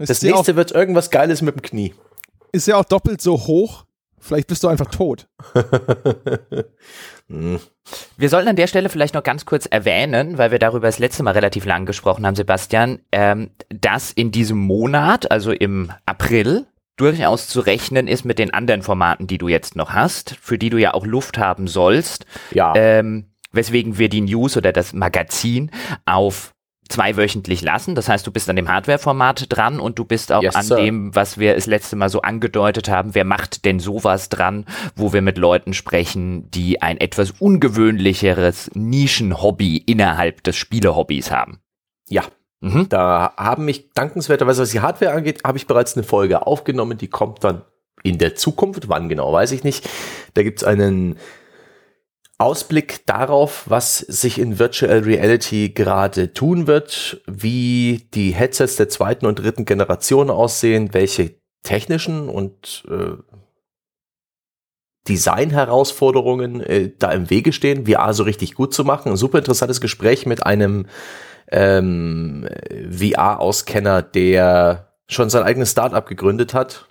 [0.00, 1.94] Ist das nächste auch, wird irgendwas Geiles mit dem Knie.
[2.52, 3.84] Ist ja auch doppelt so hoch.
[4.18, 5.28] Vielleicht bist du einfach tot.
[7.28, 11.22] Wir sollten an der Stelle vielleicht noch ganz kurz erwähnen, weil wir darüber das letzte
[11.22, 17.48] Mal relativ lang gesprochen haben, Sebastian, ähm, dass in diesem Monat, also im April, durchaus
[17.48, 20.76] zu rechnen ist mit den anderen Formaten, die du jetzt noch hast, für die du
[20.76, 22.26] ja auch Luft haben sollst.
[22.50, 22.74] Ja.
[22.74, 25.70] Ähm, weswegen wir die News oder das Magazin
[26.04, 26.52] auf
[26.90, 27.94] zweiwöchentlich lassen.
[27.94, 30.76] Das heißt, du bist an dem Hardware-Format dran und du bist auch yes, an sir.
[30.76, 33.14] dem, was wir das letzte Mal so angedeutet haben.
[33.14, 39.78] Wer macht denn sowas dran, wo wir mit Leuten sprechen, die ein etwas ungewöhnlicheres Nischen-Hobby
[39.78, 41.60] innerhalb des Spielehobbys haben?
[42.08, 42.24] Ja.
[42.60, 42.88] Mhm.
[42.90, 47.08] Da haben mich dankenswerterweise, was die Hardware angeht, habe ich bereits eine Folge aufgenommen, die
[47.08, 47.62] kommt dann
[48.02, 49.88] in der Zukunft, wann genau, weiß ich nicht.
[50.34, 51.16] Da gibt's einen
[52.40, 59.26] Ausblick darauf, was sich in Virtual Reality gerade tun wird, wie die Headsets der zweiten
[59.26, 63.16] und dritten Generation aussehen, welche technischen und äh,
[65.06, 69.10] Design-Herausforderungen äh, da im Wege stehen, VR so richtig gut zu machen.
[69.10, 70.86] Ein super interessantes Gespräch mit einem
[71.50, 72.48] ähm,
[72.90, 76.89] VR-Auskenner, der schon sein eigenes Startup gegründet hat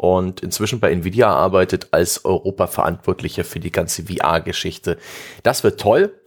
[0.00, 4.96] und inzwischen bei Nvidia arbeitet als Europa-Verantwortlicher für die ganze VR-Geschichte.
[5.42, 6.18] Das wird toll.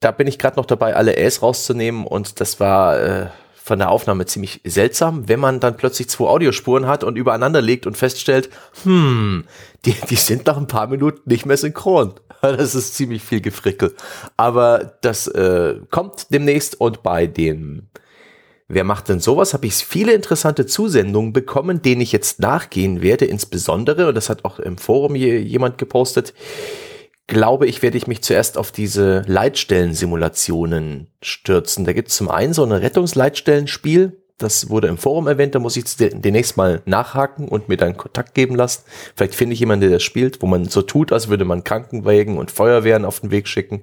[0.00, 3.26] Da bin ich gerade noch dabei, alle Äs rauszunehmen und das war äh,
[3.62, 7.86] von der Aufnahme ziemlich seltsam, wenn man dann plötzlich zwei Audiospuren hat und übereinander legt
[7.86, 8.48] und feststellt,
[8.84, 9.44] hm,
[9.84, 12.14] die, die sind nach ein paar Minuten nicht mehr synchron.
[12.40, 13.94] Das ist ziemlich viel Gefrickel.
[14.38, 17.90] Aber das äh, kommt demnächst und bei den
[18.72, 19.52] Wer macht denn sowas?
[19.52, 23.24] Habe ich viele interessante Zusendungen bekommen, denen ich jetzt nachgehen werde.
[23.24, 26.34] Insbesondere, und das hat auch im Forum jemand gepostet,
[27.26, 31.84] glaube ich, werde ich mich zuerst auf diese Leitstellen-Simulationen stürzen.
[31.84, 35.76] Da gibt es zum einen so ein Rettungsleitstellenspiel, das wurde im Forum erwähnt, da muss
[35.76, 38.84] ich demnächst mal nachhaken und mir dann Kontakt geben lassen.
[39.16, 42.38] Vielleicht finde ich jemanden, der das spielt, wo man so tut, als würde man Krankenwagen
[42.38, 43.82] und Feuerwehren auf den Weg schicken.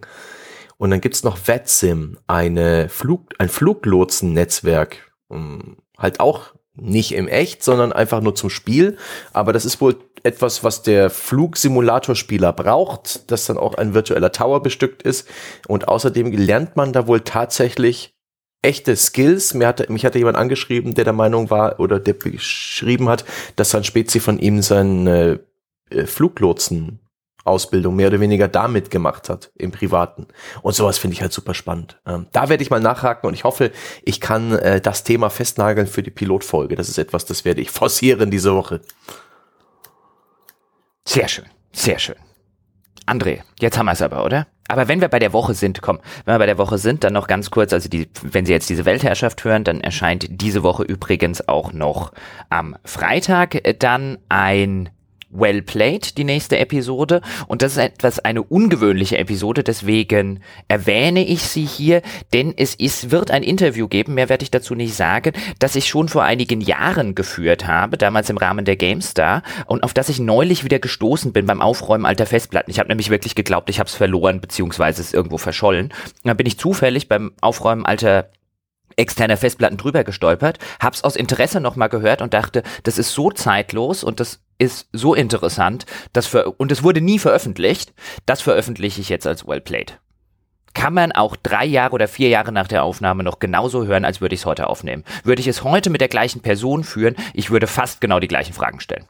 [0.77, 5.11] Und dann gibt's noch VetSim, eine Flug, ein Fluglotsen-Netzwerk.
[5.29, 8.97] Um, halt auch nicht im Echt, sondern einfach nur zum Spiel.
[9.33, 14.61] Aber das ist wohl etwas, was der Flugsimulatorspieler braucht, das dann auch ein virtueller Tower
[14.61, 15.27] bestückt ist.
[15.67, 18.13] Und außerdem lernt man da wohl tatsächlich
[18.61, 19.53] echte Skills.
[19.53, 23.73] Mir hatte, mich hatte jemand angeschrieben, der der Meinung war oder der beschrieben hat, dass
[23.75, 25.39] ein Spezi von ihm seine
[25.89, 26.99] äh, Fluglotsen
[27.47, 30.27] Ausbildung mehr oder weniger damit gemacht hat im Privaten.
[30.62, 31.99] Und sowas finde ich halt super spannend.
[32.05, 33.71] Ähm, da werde ich mal nachhaken und ich hoffe,
[34.03, 36.75] ich kann äh, das Thema festnageln für die Pilotfolge.
[36.75, 38.81] Das ist etwas, das werde ich forcieren diese Woche.
[41.05, 42.15] Sehr schön, sehr schön.
[43.05, 44.47] André, jetzt haben wir es aber, oder?
[44.67, 47.13] Aber wenn wir bei der Woche sind, komm, wenn wir bei der Woche sind, dann
[47.13, 50.83] noch ganz kurz, also die, wenn Sie jetzt diese Weltherrschaft hören, dann erscheint diese Woche
[50.83, 52.12] übrigens auch noch
[52.49, 54.89] am Freitag dann ein
[55.29, 57.21] Well Played, die nächste Episode.
[57.47, 62.01] Und das ist etwas eine ungewöhnliche Episode, deswegen erwähne ich sie hier,
[62.33, 65.87] denn es ist, wird ein Interview geben, mehr werde ich dazu nicht sagen, das ich
[65.87, 70.19] schon vor einigen Jahren geführt habe, damals im Rahmen der GameStar und auf das ich
[70.19, 72.71] neulich wieder gestoßen bin beim Aufräumen alter Festplatten.
[72.71, 75.87] Ich habe nämlich wirklich geglaubt, ich habe es verloren, beziehungsweise es irgendwo verschollen.
[75.87, 78.29] Und dann bin ich zufällig beim Aufräumen alter
[78.95, 84.03] externer Festplatten drüber gestolpert, hab's aus Interesse nochmal gehört und dachte, das ist so zeitlos
[84.03, 87.93] und das ist so interessant, dass für, und es wurde nie veröffentlicht,
[88.26, 90.00] das veröffentliche ich jetzt als well played.
[90.74, 94.22] Kann man auch drei Jahre oder vier Jahre nach der Aufnahme noch genauso hören, als
[94.22, 95.04] würde ich es heute aufnehmen.
[95.24, 98.54] Würde ich es heute mit der gleichen Person führen, ich würde fast genau die gleichen
[98.54, 99.08] Fragen stellen.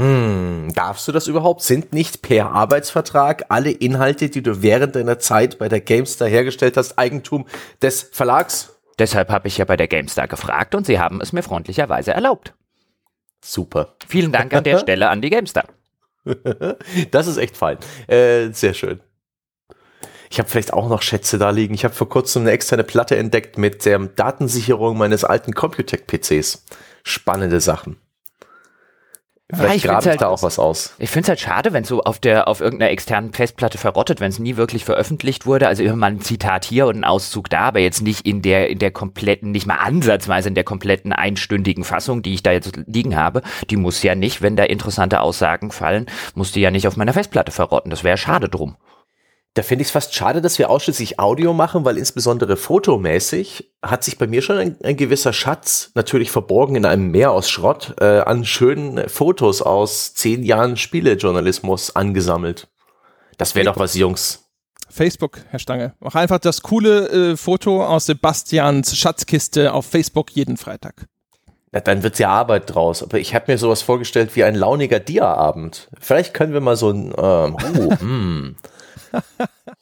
[0.00, 1.62] Hm, darfst du das überhaupt?
[1.62, 6.78] Sind nicht per Arbeitsvertrag alle Inhalte, die du während deiner Zeit bei der GameStar hergestellt
[6.78, 7.46] hast, Eigentum
[7.82, 8.80] des Verlags?
[8.98, 12.54] Deshalb habe ich ja bei der GameStar gefragt und sie haben es mir freundlicherweise erlaubt.
[13.44, 13.96] Super.
[14.06, 15.64] Vielen Dank an der Stelle an die GameStar.
[17.10, 17.78] das ist echt fein.
[18.06, 19.00] Äh, sehr schön.
[20.30, 21.74] Ich habe vielleicht auch noch Schätze da liegen.
[21.74, 26.64] Ich habe vor kurzem eine externe Platte entdeckt mit der Datensicherung meines alten Computec-PCs.
[27.02, 27.98] Spannende Sachen.
[29.54, 30.94] Vielleicht ja, grabe ich halt, da auch was aus.
[30.98, 34.30] Ich finde es halt schade, wenn so auf der auf irgendeiner externen Festplatte verrottet, wenn
[34.30, 35.68] es nie wirklich veröffentlicht wurde.
[35.68, 38.70] Also immer mal ein Zitat hier und ein Auszug da, aber jetzt nicht in der
[38.70, 42.72] in der kompletten, nicht mal ansatzweise in der kompletten einstündigen Fassung, die ich da jetzt
[42.86, 43.42] liegen habe.
[43.68, 47.12] Die muss ja nicht, wenn da interessante Aussagen fallen, muss die ja nicht auf meiner
[47.12, 47.90] Festplatte verrotten.
[47.90, 48.76] Das wäre schade drum.
[49.54, 54.02] Da finde ich es fast schade, dass wir ausschließlich Audio machen, weil insbesondere fotomäßig hat
[54.02, 57.94] sich bei mir schon ein, ein gewisser Schatz natürlich verborgen in einem Meer aus Schrott
[58.00, 62.68] äh, an schönen Fotos aus zehn Jahren Spielejournalismus angesammelt.
[63.36, 64.48] Das wäre doch was, Jungs.
[64.88, 65.94] Facebook, Herr Stange.
[66.00, 71.06] Mach einfach das coole äh, Foto aus Sebastians Schatzkiste auf Facebook jeden Freitag.
[71.74, 73.02] Ja, dann wird's ja Arbeit draus.
[73.02, 75.88] Aber ich habe mir sowas vorgestellt wie ein launiger Dia-Abend.
[75.98, 78.56] Vielleicht können wir mal so ein, ähm, uh, mm,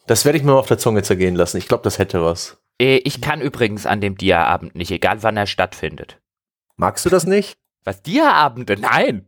[0.06, 1.56] das werde ich mir mal auf der Zunge zergehen lassen.
[1.56, 2.58] Ich glaube, das hätte was.
[2.80, 6.18] Äh, ich kann übrigens an dem Dia-Abend nicht, egal wann er stattfindet.
[6.76, 7.56] Magst du das nicht?
[7.84, 8.76] Was, Dia-Abende?
[8.78, 9.26] Nein!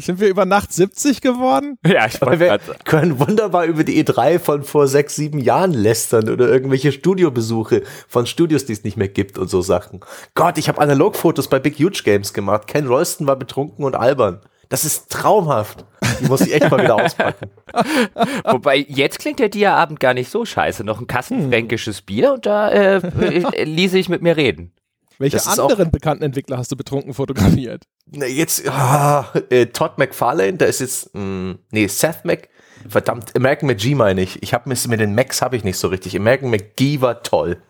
[0.00, 1.76] Sind wir über Nacht 70 geworden?
[1.86, 6.28] Ja, ich weiß Wir können wunderbar über die E3 von vor sechs, sieben Jahren lästern
[6.28, 10.00] oder irgendwelche Studiobesuche von Studios, die es nicht mehr gibt und so Sachen.
[10.34, 12.68] Gott, ich habe Analogfotos bei Big Huge Games gemacht.
[12.68, 14.40] Ken Rolston war betrunken und albern.
[14.68, 15.84] Das ist traumhaft.
[16.20, 17.50] Die muss ich echt mal wieder auspacken.
[18.44, 20.84] Wobei, jetzt klingt der Dia-Abend gar nicht so scheiße.
[20.84, 21.68] Noch ein Kasten hm.
[22.06, 24.72] Bier und da äh, äh, ließe ich mit mir reden.
[25.18, 27.84] Welche anderen bekannten Entwickler hast du betrunken fotografiert?
[28.06, 32.48] Na, jetzt, ah, äh, Todd McFarlane, da ist jetzt, mh, hm, nee, Seth Mac,
[32.88, 34.40] verdammt, American McGee meine ich.
[34.42, 36.16] Ich habe mit den Macs habe ich nicht so richtig.
[36.16, 37.60] American McGee war toll.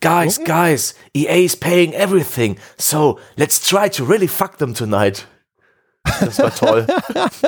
[0.00, 5.26] Guys, guys, EA is paying everything, so let's try to really fuck them tonight.
[6.20, 6.86] Das war toll.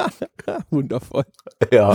[0.71, 1.25] Wundervoll.
[1.73, 1.95] Ja.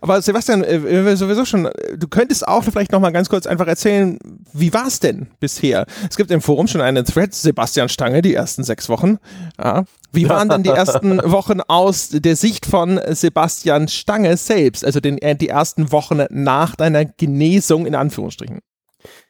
[0.00, 4.18] Aber Sebastian, äh, sowieso schon, du könntest auch vielleicht noch mal ganz kurz einfach erzählen,
[4.52, 5.86] wie war es denn bisher?
[6.08, 9.18] Es gibt im Forum schon einen Thread, Sebastian Stange, die ersten sechs Wochen.
[9.62, 9.84] Ja.
[10.12, 15.18] Wie waren denn die ersten Wochen aus der Sicht von Sebastian Stange selbst, also den,
[15.18, 18.60] äh, die ersten Wochen nach deiner Genesung in Anführungsstrichen?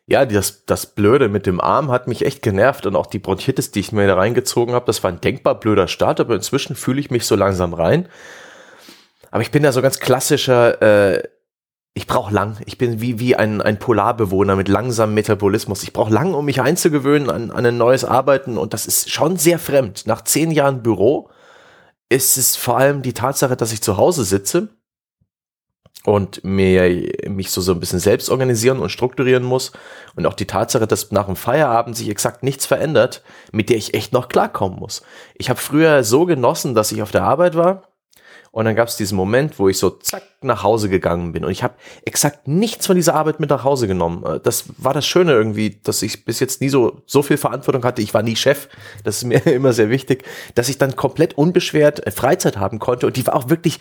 [0.09, 3.73] Ja, das, das Blöde mit dem Arm hat mich echt genervt und auch die Bronchitis,
[3.73, 6.99] die ich mir da reingezogen habe, das war ein denkbar blöder Start, aber inzwischen fühle
[6.99, 8.09] ich mich so langsam rein.
[9.31, 11.23] Aber ich bin da so ganz klassischer, äh,
[11.93, 12.57] ich brauche lang.
[12.65, 15.83] Ich bin wie, wie ein, ein Polarbewohner mit langsamem Metabolismus.
[15.83, 18.57] Ich brauche lang, um mich einzugewöhnen an, an ein neues Arbeiten.
[18.57, 20.07] Und das ist schon sehr fremd.
[20.07, 21.29] Nach zehn Jahren Büro
[22.09, 24.69] ist es vor allem die Tatsache, dass ich zu Hause sitze
[26.09, 29.73] und mir, mich so, so ein bisschen selbst organisieren und strukturieren muss.
[30.17, 33.93] Und auch die Tatsache, dass nach dem Feierabend sich exakt nichts verändert, mit der ich
[33.93, 35.03] echt noch klarkommen muss.
[35.35, 37.89] Ich habe früher so genossen, dass ich auf der Arbeit war
[38.53, 41.45] und dann gab es diesen Moment, wo ich so zack nach Hause gegangen bin.
[41.45, 41.75] Und ich habe
[42.07, 44.25] exakt nichts von dieser Arbeit mit nach Hause genommen.
[44.25, 47.85] Äh, das war das Schöne irgendwie, dass ich bis jetzt nie so, so viel Verantwortung
[47.85, 48.01] hatte.
[48.01, 48.69] Ich war nie Chef.
[49.05, 53.07] Das ist mir immer sehr wichtig, dass ich dann komplett unbeschwert äh, Freizeit haben konnte.
[53.07, 53.81] Und die war auch wirklich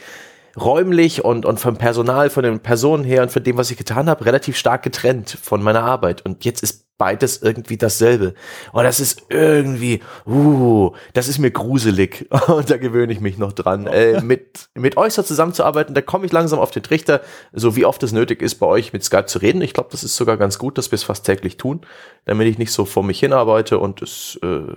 [0.60, 4.10] räumlich und, und vom Personal, von den Personen her und von dem, was ich getan
[4.10, 6.26] habe, relativ stark getrennt von meiner Arbeit.
[6.26, 8.34] Und jetzt ist beides irgendwie dasselbe.
[8.72, 12.28] Und das ist irgendwie, uh, das ist mir gruselig.
[12.48, 13.88] Und da gewöhne ich mich noch dran.
[13.88, 17.22] Äh, mit, mit euch so zusammenzuarbeiten, da komme ich langsam auf den Trichter,
[17.54, 19.62] so wie oft es nötig ist, bei euch mit Skype zu reden.
[19.62, 21.82] Ich glaube, das ist sogar ganz gut, dass wir es fast täglich tun,
[22.26, 24.76] damit ich nicht so vor mich hinarbeite und es äh,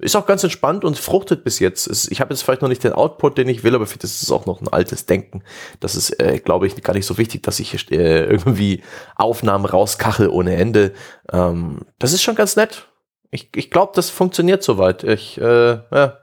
[0.00, 2.10] ist auch ganz entspannt und fruchtet bis jetzt.
[2.10, 4.30] Ich habe jetzt vielleicht noch nicht den Output, den ich will, aber vielleicht ist es
[4.30, 5.42] auch noch ein altes Denken.
[5.80, 8.82] Das ist, äh, glaube ich, gar nicht so wichtig, dass ich äh, irgendwie
[9.16, 10.92] Aufnahmen rauskachel ohne Ende.
[11.32, 12.88] Ähm, das ist schon ganz nett.
[13.30, 15.04] Ich, ich glaube, das funktioniert soweit.
[15.04, 16.18] Ich äh, ja,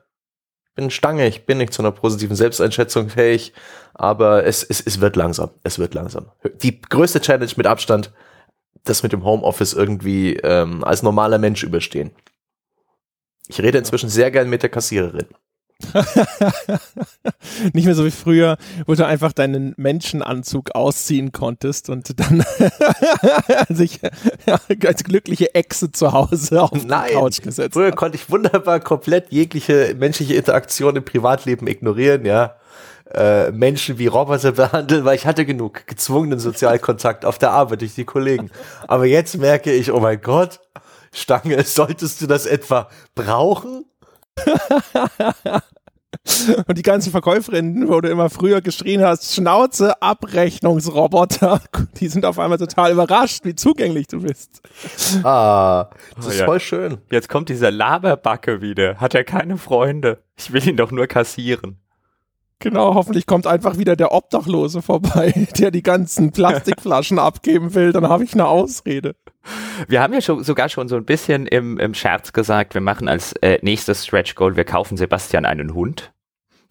[0.76, 3.54] bin Stange, ich bin nicht zu einer positiven Selbsteinschätzung fähig,
[3.94, 5.50] aber es, es, es wird langsam.
[5.64, 6.32] Es wird langsam.
[6.62, 8.12] Die größte Challenge mit Abstand,
[8.84, 12.12] das mit dem Homeoffice irgendwie ähm, als normaler Mensch überstehen.
[13.48, 15.28] Ich rede inzwischen sehr gern mit der Kassiererin.
[17.74, 18.58] Nicht mehr so wie früher,
[18.88, 22.44] wo du einfach deinen Menschenanzug ausziehen konntest und dann
[23.70, 24.00] sich
[24.86, 27.74] als glückliche Echse zu Hause auf Nein, die Couch gesetzt.
[27.74, 32.56] Früher konnte ich wunderbar komplett jegliche menschliche Interaktion im Privatleben ignorieren, ja.
[33.14, 37.96] Äh, Menschen wie Roboter behandeln, weil ich hatte genug gezwungenen Sozialkontakt auf der Arbeit durch
[37.96, 38.52] die Kollegen.
[38.86, 40.60] Aber jetzt merke ich, oh mein Gott,
[41.12, 43.86] Stange, solltest du das etwa brauchen?
[46.68, 51.62] Und die ganzen Verkäuferinnen, wo du immer früher geschrien hast, Schnauze, Abrechnungsroboter,
[52.00, 54.62] die sind auf einmal total überrascht, wie zugänglich du bist.
[55.24, 56.46] Ah, das oh, ist ja.
[56.46, 56.98] voll schön.
[57.12, 58.98] Jetzt kommt dieser Laberbacke wieder.
[58.98, 60.20] Hat er keine Freunde?
[60.38, 61.80] Ich will ihn doch nur kassieren.
[62.60, 68.10] Genau, hoffentlich kommt einfach wieder der Obdachlose vorbei, der die ganzen Plastikflaschen abgeben will, dann
[68.10, 69.16] habe ich eine Ausrede.
[69.88, 73.08] Wir haben ja schon, sogar schon so ein bisschen im, im Scherz gesagt, wir machen
[73.08, 76.12] als äh, nächstes Stretch Goal, wir kaufen Sebastian einen Hund.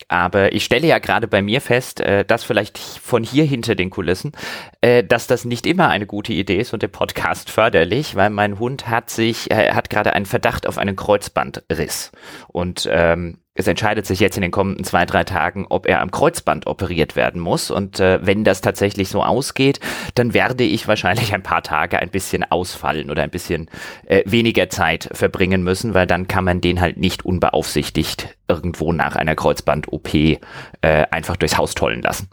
[0.09, 3.91] Aber ich stelle ja gerade bei mir fest, äh, dass vielleicht von hier hinter den
[3.91, 4.33] Kulissen,
[4.81, 8.59] äh, dass das nicht immer eine gute Idee ist und der Podcast förderlich, weil mein
[8.59, 12.13] Hund hat sich, äh, hat gerade einen Verdacht auf einen Kreuzbandriss.
[12.49, 16.11] Und ähm, es entscheidet sich jetzt in den kommenden zwei, drei Tagen, ob er am
[16.11, 17.71] Kreuzband operiert werden muss.
[17.71, 19.81] Und äh, wenn das tatsächlich so ausgeht,
[20.15, 23.69] dann werde ich wahrscheinlich ein paar Tage ein bisschen ausfallen oder ein bisschen
[24.07, 29.17] äh, weniger Zeit verbringen müssen, weil dann kann man den halt nicht unbeaufsichtigt irgendwo nach
[29.17, 30.39] einer Kreuzband-OP äh,
[30.83, 32.29] einfach durchs Haus tollen lassen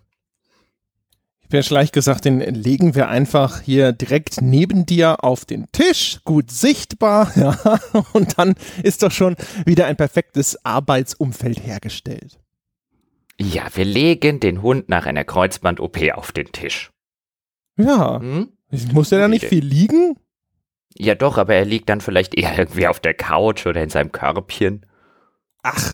[1.49, 6.51] wäre schlecht gesagt, den legen wir einfach hier direkt neben dir auf den Tisch, gut
[6.51, 7.79] sichtbar, ja,
[8.13, 12.39] und dann ist doch schon wieder ein perfektes Arbeitsumfeld hergestellt.
[13.39, 16.91] Ja, wir legen den Hund nach einer Kreuzband-OP auf den Tisch.
[17.77, 18.19] Ja.
[18.19, 18.49] Hm?
[18.91, 20.17] Muss er da nicht viel liegen?
[20.95, 24.11] Ja, doch, aber er liegt dann vielleicht eher irgendwie auf der Couch oder in seinem
[24.11, 24.85] Körbchen.
[25.63, 25.93] Ach,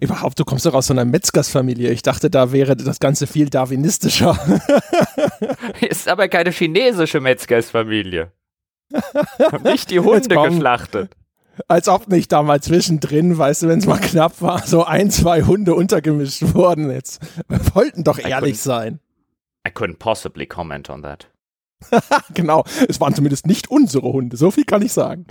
[0.00, 1.90] überhaupt, du kommst doch aus so einer Metzgersfamilie.
[1.90, 4.38] Ich dachte, da wäre das Ganze viel darwinistischer.
[5.80, 8.30] Ist aber keine chinesische Metzgersfamilie.
[9.64, 11.16] nicht die Hunde geschlachtet.
[11.66, 15.10] Als ob nicht da mal zwischendrin, weißt du, wenn es mal knapp war, so ein,
[15.10, 16.90] zwei Hunde untergemischt wurden.
[16.90, 19.00] Jetzt wir wollten doch ehrlich sein.
[19.66, 21.28] I couldn't possibly comment on that.
[22.34, 25.26] genau, es waren zumindest nicht unsere Hunde, so viel kann ich sagen.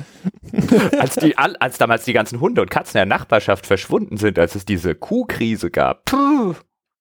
[0.99, 4.65] als, die, als damals die ganzen Hunde und Katzen der Nachbarschaft verschwunden sind, als es
[4.65, 6.53] diese Kuhkrise gab, puh,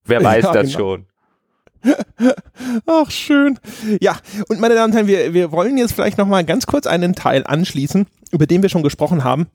[0.04, 0.78] wer weiß ja, das genau.
[0.78, 1.06] schon.
[2.86, 3.58] Ach, schön.
[4.00, 4.16] Ja,
[4.48, 7.44] und meine Damen und Herren, wir, wir wollen jetzt vielleicht nochmal ganz kurz einen Teil
[7.46, 9.48] anschließen, über den wir schon gesprochen haben.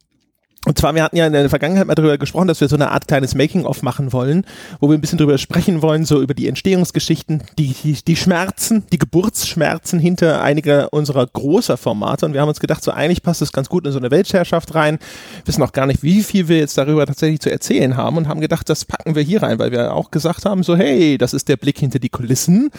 [0.65, 2.91] Und zwar, wir hatten ja in der Vergangenheit mal darüber gesprochen, dass wir so eine
[2.91, 4.45] Art kleines Making-of machen wollen,
[4.81, 8.83] wo wir ein bisschen darüber sprechen wollen, so über die Entstehungsgeschichten, die, die, die Schmerzen,
[8.91, 12.25] die Geburtsschmerzen hinter einiger unserer großer Formate.
[12.25, 14.75] Und wir haben uns gedacht, so eigentlich passt das ganz gut in so eine Weltherrschaft
[14.75, 14.99] rein.
[15.45, 18.41] Wissen auch gar nicht, wie viel wir jetzt darüber tatsächlich zu erzählen haben und haben
[18.41, 21.47] gedacht, das packen wir hier rein, weil wir auch gesagt haben, so hey, das ist
[21.47, 22.69] der Blick hinter die Kulissen.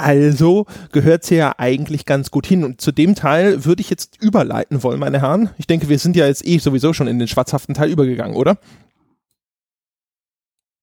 [0.00, 2.64] Also gehört sie ja eigentlich ganz gut hin.
[2.64, 5.50] Und zu dem Teil würde ich jetzt überleiten wollen, meine Herren.
[5.58, 8.58] Ich denke, wir sind ja jetzt eh sowieso schon in den schwarzhaften Teil übergegangen, oder?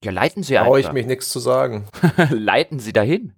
[0.04, 0.70] Ja, leiten Sie einfach.
[0.70, 1.86] Brauche ich mich nichts zu sagen.
[2.30, 3.34] leiten Sie dahin.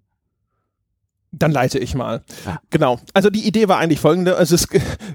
[1.31, 2.23] Dann leite ich mal.
[2.45, 2.59] Ja.
[2.71, 2.99] Genau.
[3.13, 4.35] Also die Idee war eigentlich folgende.
[4.35, 4.67] Also es,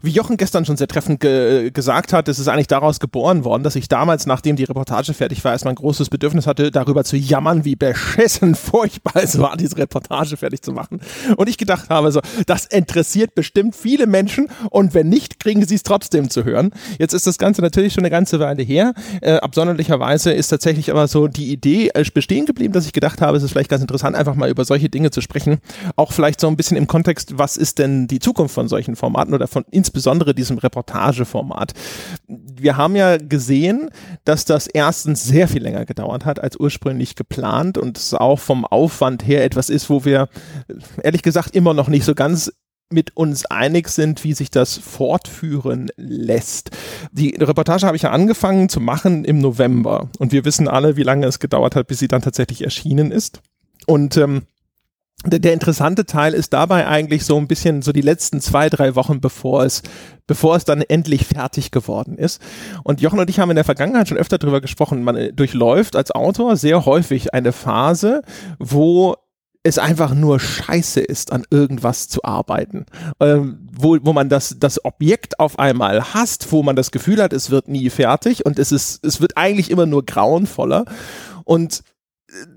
[0.03, 3.65] wie Jochen gestern schon sehr treffend ge gesagt hat, es ist eigentlich daraus geboren worden,
[3.65, 7.17] dass ich damals, nachdem die Reportage fertig war, erstmal ein großes Bedürfnis hatte, darüber zu
[7.17, 11.01] jammern, wie beschissen furchtbar es war, diese Reportage fertig zu machen.
[11.37, 15.75] Und ich gedacht habe, so, das interessiert bestimmt viele Menschen und wenn nicht, kriegen sie
[15.75, 16.71] es trotzdem zu hören.
[16.99, 18.95] Jetzt ist das Ganze natürlich schon eine ganze Weile her.
[19.21, 23.37] Äh, absonderlicherweise ist tatsächlich aber so die Idee äh, bestehen geblieben, dass ich gedacht habe,
[23.37, 25.59] es ist vielleicht ganz interessant, einfach mal über solche Dinge zu sprechen.
[26.05, 29.33] Auch vielleicht so ein bisschen im Kontext, was ist denn die Zukunft von solchen Formaten
[29.33, 31.73] oder von insbesondere diesem Reportageformat?
[32.29, 33.89] Wir haben ja gesehen,
[34.27, 38.67] dass das erstens sehr viel länger gedauert hat als ursprünglich geplant und es auch vom
[38.67, 40.29] Aufwand her etwas ist, wo wir
[41.03, 42.53] ehrlich gesagt immer noch nicht so ganz
[42.91, 46.69] mit uns einig sind, wie sich das fortführen lässt.
[47.13, 51.03] Die Reportage habe ich ja angefangen zu machen im November und wir wissen alle, wie
[51.03, 53.41] lange es gedauert hat, bis sie dann tatsächlich erschienen ist.
[53.87, 54.43] Und ähm,
[55.27, 59.21] der, interessante Teil ist dabei eigentlich so ein bisschen so die letzten zwei, drei Wochen,
[59.21, 59.83] bevor es,
[60.27, 62.43] bevor es dann endlich fertig geworden ist.
[62.83, 65.03] Und Jochen und ich haben in der Vergangenheit schon öfter darüber gesprochen.
[65.03, 68.23] Man äh, durchläuft als Autor sehr häufig eine Phase,
[68.59, 69.17] wo
[69.67, 72.85] es einfach nur scheiße ist, an irgendwas zu arbeiten.
[73.19, 77.33] Ähm, wo, wo man das, das Objekt auf einmal hasst, wo man das Gefühl hat,
[77.33, 80.85] es wird nie fertig und es ist, es wird eigentlich immer nur grauenvoller.
[81.45, 81.83] Und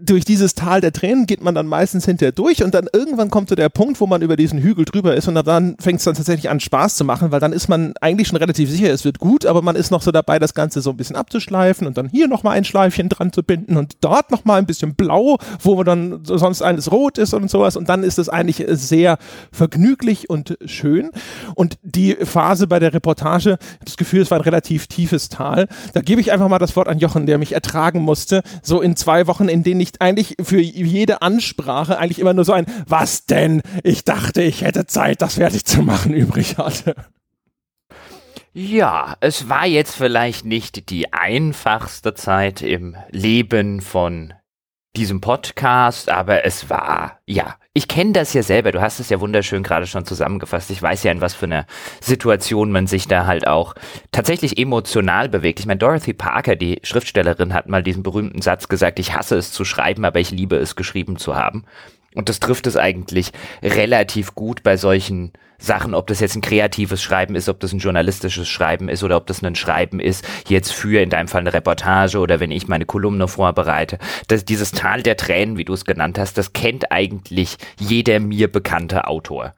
[0.01, 3.49] durch dieses Tal der Tränen geht man dann meistens hinterher durch und dann irgendwann kommt
[3.49, 6.15] so der Punkt, wo man über diesen Hügel drüber ist und dann fängt es dann
[6.15, 9.19] tatsächlich an Spaß zu machen, weil dann ist man eigentlich schon relativ sicher, es wird
[9.19, 12.09] gut, aber man ist noch so dabei, das Ganze so ein bisschen abzuschleifen und dann
[12.09, 16.21] hier nochmal ein Schleifchen dran zu binden und dort nochmal ein bisschen blau, wo dann
[16.23, 19.17] sonst alles rot ist und sowas und dann ist es eigentlich sehr
[19.51, 21.11] vergnüglich und schön.
[21.55, 26.01] Und die Phase bei der Reportage, das Gefühl, es war ein relativ tiefes Tal, da
[26.01, 29.28] gebe ich einfach mal das Wort an Jochen, der mich ertragen musste, so in zwei
[29.28, 33.61] Wochen, in denen ich eigentlich für jede Ansprache eigentlich immer nur so ein Was denn?
[33.84, 36.95] Ich dachte, ich hätte Zeit, das fertig zu machen, übrig hatte.
[38.53, 44.34] Ja, es war jetzt vielleicht nicht die einfachste Zeit im Leben von
[44.98, 49.20] diesem Podcast, aber es war, ja, ich kenne das ja selber, du hast es ja
[49.22, 50.72] wunderschön gerade schon zusammengefasst.
[50.72, 51.68] Ich weiß ja, in was für einer
[52.02, 53.76] Situation man sich da halt auch
[54.12, 55.60] tatsächlich emotional bewegt.
[55.60, 59.52] Ich meine, Dorothy Parker, die Schriftstellerin, hat mal diesen berühmten Satz gesagt, ich hasse es
[59.52, 61.66] zu schreiben, aber ich liebe es geschrieben zu haben.
[62.18, 66.99] Und das trifft es eigentlich relativ gut bei solchen Sachen, ob das jetzt ein kreatives
[66.99, 70.74] Schreiben ist, ob das ein journalistisches Schreiben ist oder ob das ein Schreiben ist, jetzt
[70.74, 73.99] für in deinem Fall eine Reportage oder wenn ich meine Kolumne vorbereite.
[74.30, 78.51] Das, dieses Tal der Tränen, wie du es genannt hast, das kennt eigentlich jeder mir
[78.51, 79.53] bekannte Autor.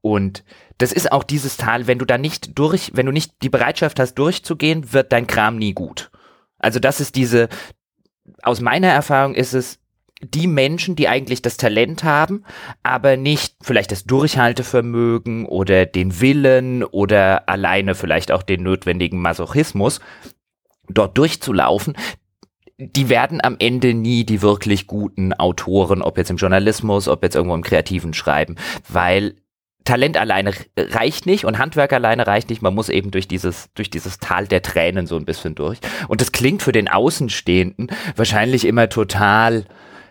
[0.00, 0.42] Und
[0.78, 4.00] das ist auch dieses Tal, wenn du da nicht durch, wenn du nicht die Bereitschaft
[4.00, 6.10] hast, durchzugehen, wird dein Kram nie gut.
[6.58, 7.50] Also das ist diese,
[8.42, 9.80] aus meiner Erfahrung ist es,
[10.22, 12.44] die Menschen, die eigentlich das Talent haben,
[12.82, 20.00] aber nicht vielleicht das Durchhaltevermögen oder den Willen oder alleine vielleicht auch den notwendigen Masochismus,
[20.88, 21.94] dort durchzulaufen,
[22.78, 27.36] die werden am Ende nie die wirklich guten Autoren, ob jetzt im Journalismus, ob jetzt
[27.36, 28.56] irgendwo im kreativen Schreiben,
[28.88, 29.36] weil
[29.84, 32.62] Talent alleine reicht nicht und Handwerk alleine reicht nicht.
[32.62, 35.78] Man muss eben durch dieses, durch dieses Tal der Tränen so ein bisschen durch.
[36.08, 39.64] Und das klingt für den Außenstehenden wahrscheinlich immer total,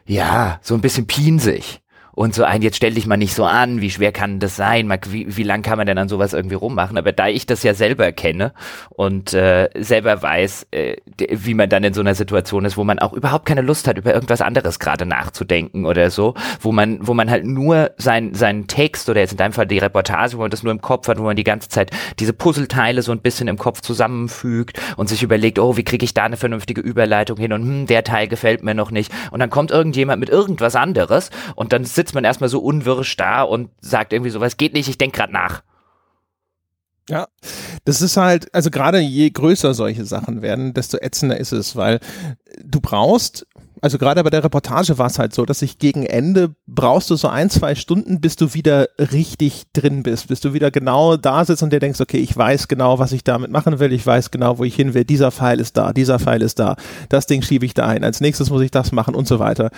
[0.10, 1.82] ja, so ein bisschen pinsig
[2.20, 4.92] und so ein, jetzt stell dich mal nicht so an, wie schwer kann das sein,
[5.10, 7.74] wie, wie lang kann man denn an sowas irgendwie rummachen, aber da ich das ja
[7.74, 8.52] selber kenne
[8.90, 10.98] und äh, selber weiß, äh,
[11.30, 13.98] wie man dann in so einer Situation ist, wo man auch überhaupt keine Lust hat,
[13.98, 18.68] über irgendwas anderes gerade nachzudenken oder so, wo man, wo man halt nur sein, seinen
[18.68, 21.20] Text oder jetzt in deinem Fall die Reportage, wo man das nur im Kopf hat,
[21.20, 21.90] wo man die ganze Zeit
[22.20, 26.14] diese Puzzleteile so ein bisschen im Kopf zusammenfügt und sich überlegt, oh, wie kriege ich
[26.14, 27.54] da eine vernünftige Überleitung hin?
[27.54, 29.10] Und hm, der Teil gefällt mir noch nicht.
[29.32, 33.16] Und dann kommt irgendjemand mit irgendwas anderes und dann sitzt sitzt man erstmal so unwirsch
[33.18, 35.62] da und sagt irgendwie so, was geht nicht, ich denke gerade nach.
[37.08, 37.28] Ja,
[37.86, 42.00] das ist halt, also gerade je größer solche Sachen werden, desto ätzender ist es, weil
[42.64, 43.46] du brauchst
[43.82, 47.16] also gerade bei der Reportage war es halt so, dass ich gegen Ende brauchst du
[47.16, 51.46] so ein, zwei Stunden, bis du wieder richtig drin bist, bis du wieder genau da
[51.46, 54.32] sitzt und dir denkst, okay, ich weiß genau, was ich damit machen will, ich weiß
[54.32, 56.76] genau, wo ich hin will, dieser Pfeil ist da, dieser Pfeil ist da,
[57.08, 59.70] das Ding schiebe ich da ein, als nächstes muss ich das machen und so weiter.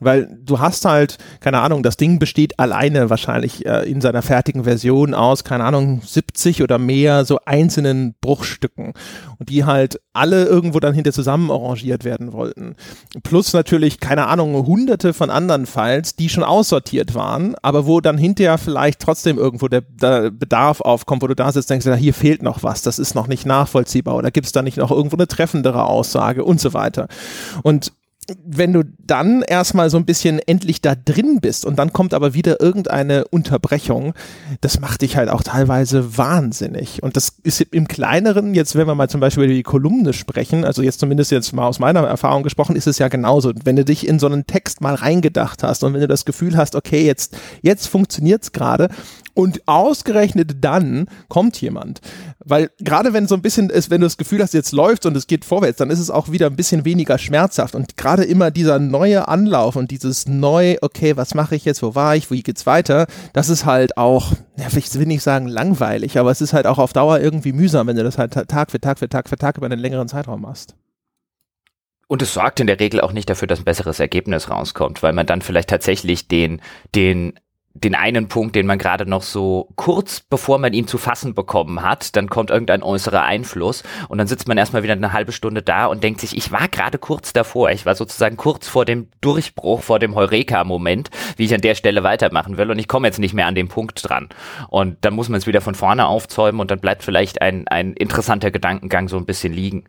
[0.00, 4.64] Weil du hast halt, keine Ahnung, das Ding besteht alleine wahrscheinlich äh, in seiner fertigen
[4.64, 8.92] Version aus, keine Ahnung, 70 oder mehr so einzelnen Bruchstücken
[9.38, 12.74] und die halt alle irgendwo dann hinter zusammen arrangiert werden wollten.
[13.22, 18.00] Plus es natürlich, keine Ahnung, hunderte von anderen Files, die schon aussortiert waren, aber wo
[18.00, 21.94] dann hinterher vielleicht trotzdem irgendwo der, der Bedarf aufkommt, wo du da sitzt, denkst, ja,
[21.94, 24.90] hier fehlt noch was, das ist noch nicht nachvollziehbar oder gibt es da nicht noch
[24.90, 27.08] irgendwo eine treffendere Aussage und so weiter.
[27.62, 27.92] Und
[28.44, 32.34] wenn du dann erstmal so ein bisschen endlich da drin bist und dann kommt aber
[32.34, 34.14] wieder irgendeine Unterbrechung,
[34.60, 37.02] das macht dich halt auch teilweise wahnsinnig.
[37.02, 40.64] Und das ist im Kleineren, jetzt wenn wir mal zum Beispiel über die Kolumne sprechen,
[40.64, 43.52] also jetzt zumindest jetzt mal aus meiner Erfahrung gesprochen, ist es ja genauso.
[43.64, 46.56] Wenn du dich in so einen Text mal reingedacht hast und wenn du das Gefühl
[46.56, 48.88] hast, okay, jetzt, jetzt funktioniert's gerade
[49.38, 52.00] und ausgerechnet dann kommt jemand.
[52.40, 55.16] Weil gerade wenn so ein bisschen ist, wenn du das Gefühl hast, jetzt läuft und
[55.16, 57.76] es geht vorwärts, dann ist es auch wieder ein bisschen weniger schmerzhaft.
[57.76, 61.94] Und gerade immer dieser neue Anlauf und dieses neu, okay, was mache ich jetzt, wo
[61.94, 66.18] war ich, wie geht's weiter, das ist halt auch, ja, ich will nicht sagen langweilig,
[66.18, 68.80] aber es ist halt auch auf Dauer irgendwie mühsam, wenn du das halt Tag für
[68.80, 70.74] Tag für Tag für Tag über einen längeren Zeitraum machst.
[72.08, 75.12] Und es sorgt in der Regel auch nicht dafür, dass ein besseres Ergebnis rauskommt, weil
[75.12, 76.60] man dann vielleicht tatsächlich den,
[76.96, 77.34] den
[77.84, 81.82] den einen Punkt, den man gerade noch so kurz bevor man ihn zu fassen bekommen
[81.82, 85.62] hat, dann kommt irgendein äußerer Einfluss und dann sitzt man erstmal wieder eine halbe Stunde
[85.62, 89.08] da und denkt sich, ich war gerade kurz davor, ich war sozusagen kurz vor dem
[89.20, 93.18] Durchbruch, vor dem Heureka-Moment, wie ich an der Stelle weitermachen will und ich komme jetzt
[93.18, 94.28] nicht mehr an den Punkt dran.
[94.68, 97.92] Und dann muss man es wieder von vorne aufzäumen und dann bleibt vielleicht ein, ein
[97.92, 99.84] interessanter Gedankengang so ein bisschen liegen.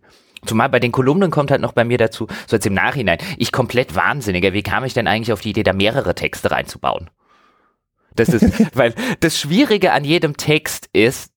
[0.46, 3.52] Zumal bei den Kolumnen kommt halt noch bei mir dazu, so jetzt im Nachhinein, ich
[3.52, 7.10] komplett wahnsinniger, wie kam ich denn eigentlich auf die Idee, da mehrere Texte reinzubauen?
[8.20, 8.46] Das ist,
[8.76, 11.32] weil das Schwierige an jedem Text ist,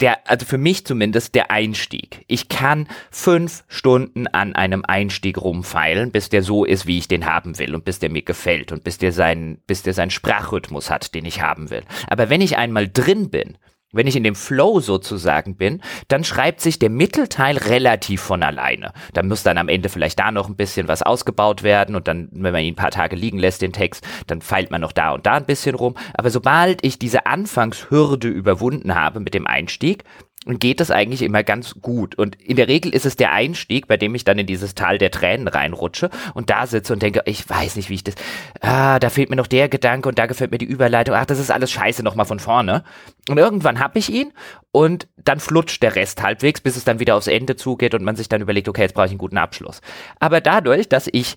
[0.00, 2.24] der, also für mich zumindest, der Einstieg.
[2.28, 7.26] Ich kann fünf Stunden an einem Einstieg rumfeilen, bis der so ist, wie ich den
[7.26, 10.90] haben will und bis der mir gefällt und bis der seinen, bis der seinen Sprachrhythmus
[10.90, 11.82] hat, den ich haben will.
[12.08, 13.56] Aber wenn ich einmal drin bin,
[13.92, 18.92] wenn ich in dem Flow sozusagen bin, dann schreibt sich der Mittelteil relativ von alleine.
[19.14, 22.28] Da muss dann am Ende vielleicht da noch ein bisschen was ausgebaut werden und dann,
[22.32, 25.12] wenn man ihn ein paar Tage liegen lässt, den Text, dann feilt man noch da
[25.12, 25.94] und da ein bisschen rum.
[26.14, 30.04] Aber sobald ich diese Anfangshürde überwunden habe mit dem Einstieg,
[30.46, 32.14] geht das eigentlich immer ganz gut.
[32.14, 34.96] Und in der Regel ist es der Einstieg, bei dem ich dann in dieses Tal
[34.96, 38.14] der Tränen reinrutsche und da sitze und denke, ich weiß nicht, wie ich das,
[38.62, 41.38] ah, da fehlt mir noch der Gedanke und da gefällt mir die Überleitung, ach, das
[41.38, 42.84] ist alles scheiße nochmal von vorne.
[43.28, 44.32] Und irgendwann habe ich ihn
[44.72, 48.16] und dann flutscht der Rest halbwegs, bis es dann wieder aufs Ende zugeht und man
[48.16, 49.82] sich dann überlegt, okay, jetzt brauche ich einen guten Abschluss.
[50.20, 51.36] Aber dadurch, dass ich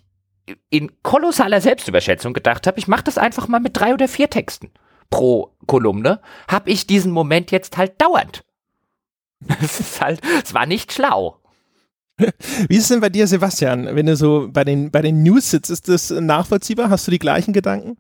[0.69, 4.71] in kolossaler Selbstüberschätzung gedacht habe, ich mache das einfach mal mit drei oder vier Texten
[5.09, 8.43] pro Kolumne, habe ich diesen Moment jetzt halt dauernd.
[9.61, 11.39] Es ist halt, es war nicht schlau.
[12.17, 15.49] Wie ist es denn bei dir, Sebastian, wenn du so bei den, bei den News
[15.49, 16.89] sitzt, ist das nachvollziehbar?
[16.89, 17.97] Hast du die gleichen Gedanken?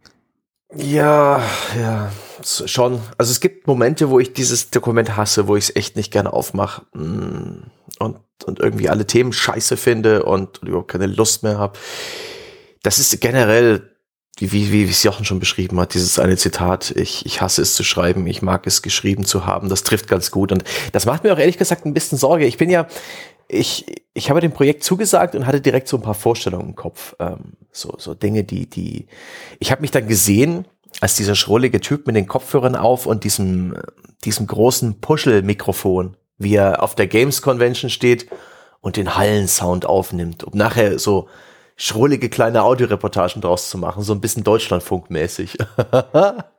[0.75, 1.41] Ja,
[1.79, 2.11] ja,
[2.43, 2.99] schon.
[3.17, 6.33] Also es gibt Momente, wo ich dieses Dokument hasse, wo ich es echt nicht gerne
[6.33, 7.63] aufmache mm,
[7.99, 11.77] und, und irgendwie alle Themen scheiße finde und überhaupt keine Lust mehr habe.
[12.81, 13.92] Das ist generell
[14.39, 17.75] wie, wie, wie es Jochen schon beschrieben hat, dieses eine Zitat, ich, ich hasse es
[17.75, 20.51] zu schreiben, ich mag es geschrieben zu haben, das trifft ganz gut.
[20.51, 22.45] Und das macht mir auch ehrlich gesagt ein bisschen Sorge.
[22.45, 22.87] Ich bin ja,
[23.47, 27.15] ich, ich habe dem Projekt zugesagt und hatte direkt so ein paar Vorstellungen im Kopf.
[27.19, 29.07] Ähm, so, so Dinge, die, die.
[29.59, 30.65] Ich habe mich dann gesehen,
[30.99, 33.75] als dieser schrullige Typ mit den Kopfhörern auf und diesem,
[34.25, 38.27] diesem großen Puschel-Mikrofon, wie er auf der Games Convention steht
[38.81, 41.27] und den Hallensound aufnimmt, um nachher so
[41.75, 45.57] schrullige kleine Audioreportagen draus zu machen, so ein bisschen Deutschlandfunkmäßig.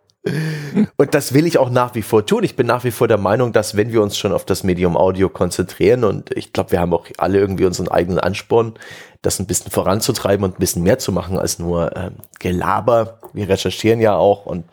[0.97, 2.45] und das will ich auch nach wie vor tun.
[2.45, 4.97] Ich bin nach wie vor der Meinung, dass wenn wir uns schon auf das Medium
[4.97, 8.75] Audio konzentrieren und ich glaube, wir haben auch alle irgendwie unseren eigenen Ansporn,
[9.21, 13.19] das ein bisschen voranzutreiben und ein bisschen mehr zu machen als nur ähm, Gelaber.
[13.33, 14.65] Wir recherchieren ja auch und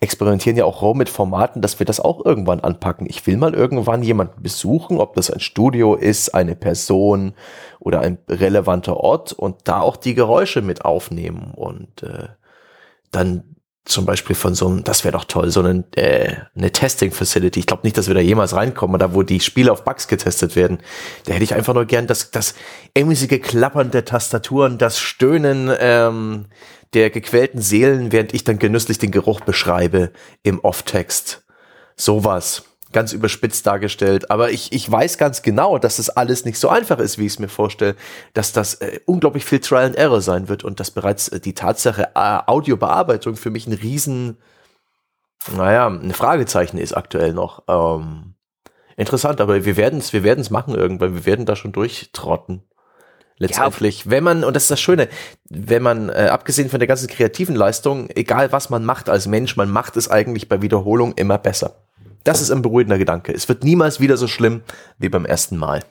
[0.00, 3.06] experimentieren ja auch rum mit Formaten, dass wir das auch irgendwann anpacken.
[3.08, 7.34] Ich will mal irgendwann jemanden besuchen, ob das ein Studio ist, eine Person
[7.80, 12.28] oder ein relevanter Ort und da auch die Geräusche mit aufnehmen und äh,
[13.10, 13.55] dann
[13.86, 17.60] zum Beispiel von so einem, das wäre doch toll, so eine, äh, eine Testing Facility.
[17.60, 20.56] Ich glaube nicht, dass wir da jemals reinkommen, da wo die Spiele auf Bugs getestet
[20.56, 20.78] werden.
[21.24, 22.54] Da hätte ich einfach nur gern das, das
[22.94, 26.46] emsige Klappern der Tastaturen, das Stöhnen ähm,
[26.94, 30.10] der gequälten Seelen, während ich dann genüsslich den Geruch beschreibe
[30.42, 31.44] im Off-Text.
[31.96, 34.30] Sowas ganz überspitzt dargestellt.
[34.30, 37.32] Aber ich, ich weiß ganz genau, dass das alles nicht so einfach ist, wie ich
[37.32, 37.96] es mir vorstelle,
[38.34, 41.54] dass das äh, unglaublich viel Trial and Error sein wird und dass bereits äh, die
[41.54, 44.38] Tatsache äh, Audiobearbeitung für mich ein riesen,
[45.56, 47.64] naja, ein Fragezeichen ist aktuell noch.
[47.68, 48.34] Ähm,
[48.96, 51.14] interessant, aber wir werden es wir werden's machen irgendwann.
[51.14, 52.62] Wir werden da schon durchtrotten.
[53.38, 54.10] Letztendlich, ja.
[54.12, 55.08] wenn man, und das ist das Schöne,
[55.50, 59.56] wenn man, äh, abgesehen von der ganzen kreativen Leistung, egal was man macht als Mensch,
[59.56, 61.76] man macht es eigentlich bei Wiederholung immer besser.
[62.26, 63.32] Das ist ein beruhigender Gedanke.
[63.32, 64.62] Es wird niemals wieder so schlimm
[64.98, 65.84] wie beim ersten Mal.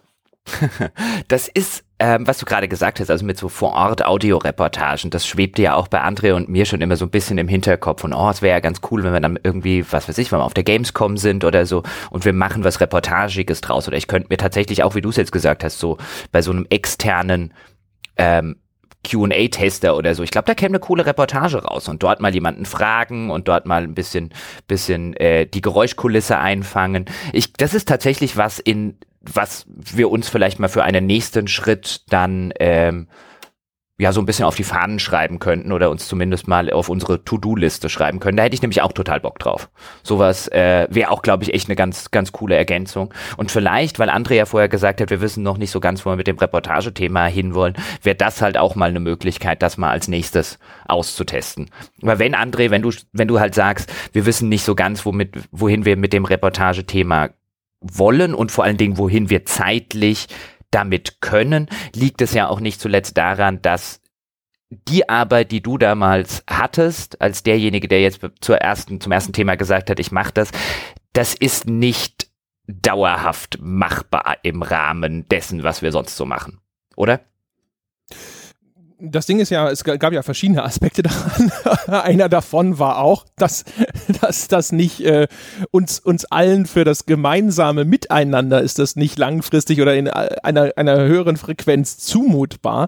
[1.30, 5.76] das ist, ähm, was du gerade gesagt hast, also mit so Vor-Ort-Audioreportagen, das schwebte ja
[5.76, 8.42] auch bei André und mir schon immer so ein bisschen im Hinterkopf und oh, es
[8.42, 10.66] wäre ja ganz cool, wenn wir dann irgendwie, was weiß ich, wenn wir auf der
[10.66, 14.84] Gamescom sind oder so und wir machen was Reportagiges draus oder ich könnte mir tatsächlich
[14.84, 15.98] auch, wie du es jetzt gesagt hast, so
[16.34, 17.54] bei so einem externen
[18.18, 18.58] ähm,
[19.06, 20.24] QA-Tester oder so.
[20.24, 23.66] Ich glaube, da käme eine coole Reportage raus und dort mal jemanden fragen und dort
[23.66, 24.34] mal ein bisschen,
[24.68, 27.06] bisschen äh, die Geräuschkulisse einfangen.
[27.34, 28.98] Ich, das ist tatsächlich was in
[29.34, 33.08] was wir uns vielleicht mal für einen nächsten Schritt dann ähm,
[33.98, 37.24] ja so ein bisschen auf die Fahnen schreiben könnten oder uns zumindest mal auf unsere
[37.24, 38.36] To-Do-Liste schreiben können.
[38.36, 39.70] Da hätte ich nämlich auch total Bock drauf.
[40.04, 43.14] Sowas äh, wäre auch, glaube ich, echt eine ganz, ganz coole Ergänzung.
[43.38, 46.10] Und vielleicht, weil André ja vorher gesagt hat, wir wissen noch nicht so ganz, wo
[46.10, 50.10] wir mit dem Reportagethema hinwollen, wäre das halt auch mal eine Möglichkeit, das mal als
[50.10, 51.70] nächstes auszutesten.
[52.02, 55.38] Aber wenn, André, wenn du, wenn du halt sagst, wir wissen nicht so ganz, womit,
[55.52, 57.30] wohin wir mit dem Reportagethema
[57.80, 60.28] wollen und vor allen Dingen, wohin wir zeitlich
[60.76, 64.02] damit können, liegt es ja auch nicht zuletzt daran, dass
[64.70, 69.56] die Arbeit, die du damals hattest, als derjenige, der jetzt zur ersten, zum ersten Thema
[69.56, 70.52] gesagt hat, ich mache das,
[71.14, 72.28] das ist nicht
[72.68, 76.60] dauerhaft machbar im Rahmen dessen, was wir sonst so machen,
[76.98, 77.22] oder?
[79.00, 81.52] Das Ding ist ja, es gab ja verschiedene Aspekte daran.
[81.88, 83.66] Einer davon war auch, dass,
[84.22, 85.28] dass das nicht äh,
[85.72, 90.98] uns, uns allen für das gemeinsame Miteinander ist das nicht langfristig oder in einer, einer
[91.00, 92.88] höheren Frequenz zumutbar.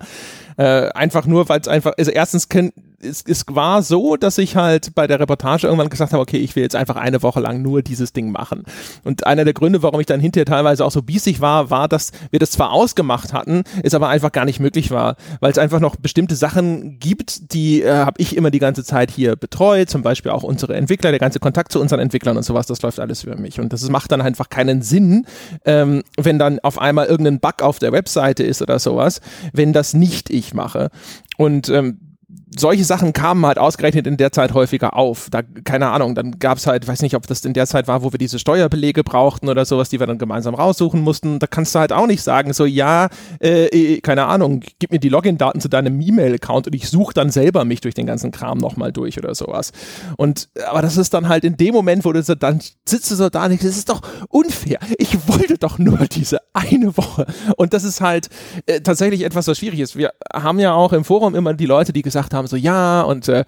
[0.58, 4.56] Äh, einfach nur, weil es einfach, also erstens können es, es war so, dass ich
[4.56, 7.62] halt bei der Reportage irgendwann gesagt habe, okay, ich will jetzt einfach eine Woche lang
[7.62, 8.64] nur dieses Ding machen.
[9.04, 12.12] Und einer der Gründe, warum ich dann hinterher teilweise auch so biesig war, war, dass
[12.32, 15.80] wir das zwar ausgemacht hatten, es aber einfach gar nicht möglich war, weil es einfach
[15.80, 20.02] noch bestimmte Sachen gibt, die äh, habe ich immer die ganze Zeit hier betreut, zum
[20.02, 23.24] Beispiel auch unsere Entwickler, der ganze Kontakt zu unseren Entwicklern und sowas, das läuft alles
[23.24, 23.60] über mich.
[23.60, 25.26] Und das macht dann einfach keinen Sinn,
[25.66, 29.22] ähm, wenn dann auf einmal irgendein Bug auf der Webseite ist oder sowas,
[29.54, 30.90] wenn das nicht ich mache.
[31.38, 32.00] Und ähm,
[32.60, 35.30] solche Sachen kamen halt ausgerechnet in der Zeit häufiger auf.
[35.30, 38.04] Da, keine Ahnung, dann gab es halt, weiß nicht, ob das in der Zeit war,
[38.04, 41.40] wo wir diese Steuerbelege brauchten oder sowas, die wir dann gemeinsam raussuchen mussten.
[41.40, 43.10] Da kannst du halt auch nicht sagen, so, ja,
[43.42, 47.30] äh, äh keine Ahnung, gib mir die Login-Daten zu deinem E-Mail-Account und ich suche dann
[47.30, 49.72] selber mich durch den ganzen Kram nochmal durch oder sowas.
[50.18, 53.16] Und, aber das ist dann halt in dem Moment, wo du so, dann sitzt du
[53.16, 54.80] so da und das ist doch unfair.
[54.98, 57.26] Ich wollte doch nur diese eine Woche.
[57.56, 58.30] Und das ist halt
[58.66, 59.96] äh, tatsächlich etwas, was schwierig ist.
[59.96, 63.28] Wir haben ja auch im Forum immer die Leute, die gesagt haben, so ja und
[63.28, 63.46] äh,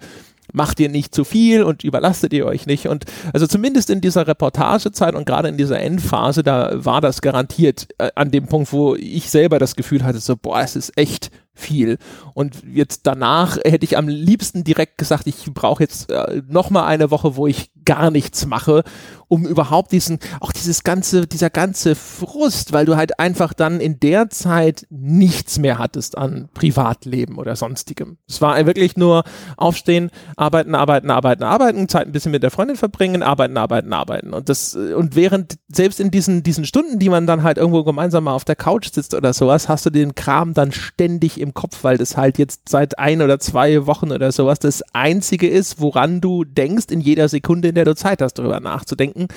[0.52, 2.88] macht ihr nicht zu viel und überlastet ihr euch nicht.
[2.88, 7.88] Und also zumindest in dieser Reportagezeit und gerade in dieser Endphase, da war das garantiert
[7.98, 11.30] äh, an dem Punkt, wo ich selber das Gefühl hatte, so, boah, es ist echt
[11.60, 11.98] viel.
[12.34, 17.10] Und jetzt danach hätte ich am liebsten direkt gesagt, ich brauche jetzt äh, noch eine
[17.10, 18.84] Woche, wo ich gar nichts mache,
[19.28, 24.00] um überhaupt diesen, auch dieses ganze, dieser ganze Frust, weil du halt einfach dann in
[24.00, 28.18] der Zeit nichts mehr hattest an Privatleben oder sonstigem.
[28.28, 29.24] Es war wirklich nur
[29.56, 34.34] aufstehen, arbeiten, arbeiten, arbeiten, arbeiten, Zeit ein bisschen mit der Freundin verbringen, arbeiten, arbeiten, arbeiten.
[34.34, 38.24] Und das, und während, selbst in diesen, diesen Stunden, die man dann halt irgendwo gemeinsam
[38.24, 41.84] mal auf der Couch sitzt oder sowas, hast du den Kram dann ständig im Kopf,
[41.84, 46.20] weil das halt jetzt seit ein oder zwei Wochen oder sowas das einzige ist, woran
[46.20, 49.28] du denkst in jeder Sekunde, in der du Zeit hast, darüber nachzudenken.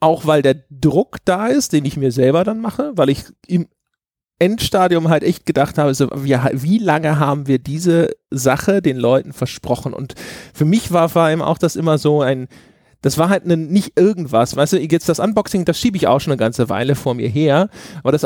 [0.00, 3.68] Auch weil der Druck da ist, den ich mir selber dann mache, weil ich im
[4.38, 9.32] Endstadium halt echt gedacht habe, so, wie, wie lange haben wir diese Sache den Leuten
[9.32, 9.92] versprochen?
[9.92, 10.14] Und
[10.52, 12.48] für mich war vor allem auch das immer so ein,
[13.00, 16.20] das war halt ne, nicht irgendwas, weißt du, jetzt das Unboxing, das schiebe ich auch
[16.20, 17.68] schon eine ganze Weile vor mir her,
[18.02, 18.24] aber das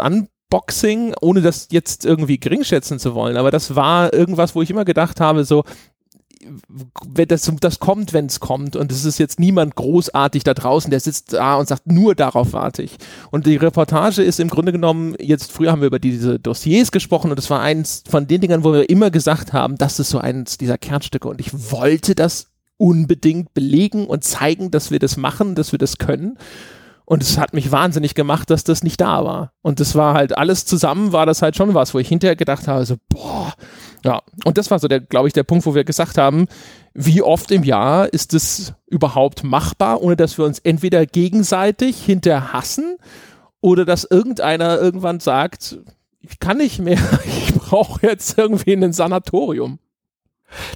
[0.51, 4.85] Unboxing, ohne das jetzt irgendwie geringschätzen zu wollen, aber das war irgendwas, wo ich immer
[4.85, 5.65] gedacht habe, so,
[7.15, 8.77] das, das kommt, wenn es kommt.
[8.77, 12.53] Und es ist jetzt niemand großartig da draußen, der sitzt da und sagt, nur darauf
[12.53, 12.97] warte ich.
[13.31, 17.31] Und die Reportage ist im Grunde genommen, jetzt früher haben wir über diese Dossiers gesprochen
[17.31, 20.19] und das war eins von den Dingern, wo wir immer gesagt haben, das ist so
[20.19, 21.29] eins dieser Kernstücke.
[21.29, 22.47] Und ich wollte das
[22.79, 26.39] unbedingt belegen und zeigen, dass wir das machen, dass wir das können.
[27.09, 29.53] Und es hat mich wahnsinnig gemacht, dass das nicht da war.
[29.63, 32.69] Und das war halt alles zusammen, war das halt schon was, wo ich hinterher gedacht
[32.69, 33.55] habe, so, boah,
[34.05, 34.21] ja.
[34.45, 36.49] Und das war so der, glaube ich, der Punkt, wo wir gesagt haben,
[36.93, 42.53] wie oft im Jahr ist es überhaupt machbar, ohne dass wir uns entweder gegenseitig hinterher
[42.53, 42.99] hassen
[43.63, 45.79] oder dass irgendeiner irgendwann sagt,
[46.21, 49.79] ich kann nicht mehr, ich brauche jetzt irgendwie ein Sanatorium.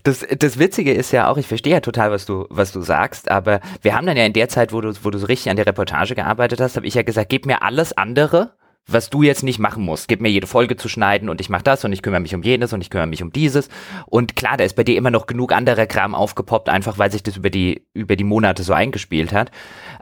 [0.03, 3.31] Das, das Witzige ist ja auch, ich verstehe ja total, was du, was du sagst,
[3.31, 5.57] aber wir haben dann ja in der Zeit, wo du, wo du so richtig an
[5.57, 8.53] der Reportage gearbeitet hast, habe ich ja gesagt, gib mir alles andere,
[8.87, 10.09] was du jetzt nicht machen musst.
[10.09, 12.43] Gib mir jede Folge zu schneiden und ich mache das und ich kümmere mich um
[12.43, 13.69] jenes und ich kümmere mich um dieses.
[14.07, 17.23] Und klar, da ist bei dir immer noch genug anderer Kram aufgepoppt, einfach weil sich
[17.23, 19.51] das über die, über die Monate so eingespielt hat.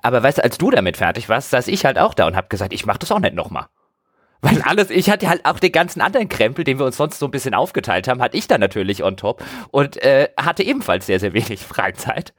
[0.02, 2.48] Aber weißt du, als du damit fertig warst, saß ich halt auch da und habe
[2.48, 3.66] gesagt, ich mach das auch nicht nochmal.
[4.42, 7.26] Weil alles, ich hatte halt auch den ganzen anderen Krempel, den wir uns sonst so
[7.26, 11.20] ein bisschen aufgeteilt haben, hatte ich dann natürlich on top und äh, hatte ebenfalls sehr,
[11.20, 12.32] sehr wenig Freizeit.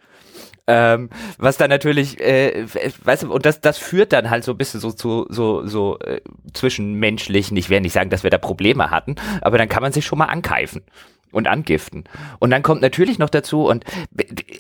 [0.68, 2.66] Ähm, was dann natürlich, äh,
[3.04, 6.00] weißt du, und das, das führt dann halt so ein bisschen so zu so, so
[6.00, 6.22] äh,
[6.54, 10.06] zwischenmenschlichen, ich werde nicht sagen, dass wir da Probleme hatten, aber dann kann man sich
[10.06, 10.84] schon mal ankeifen
[11.32, 12.04] und angiften.
[12.40, 13.84] Und dann kommt natürlich noch dazu, und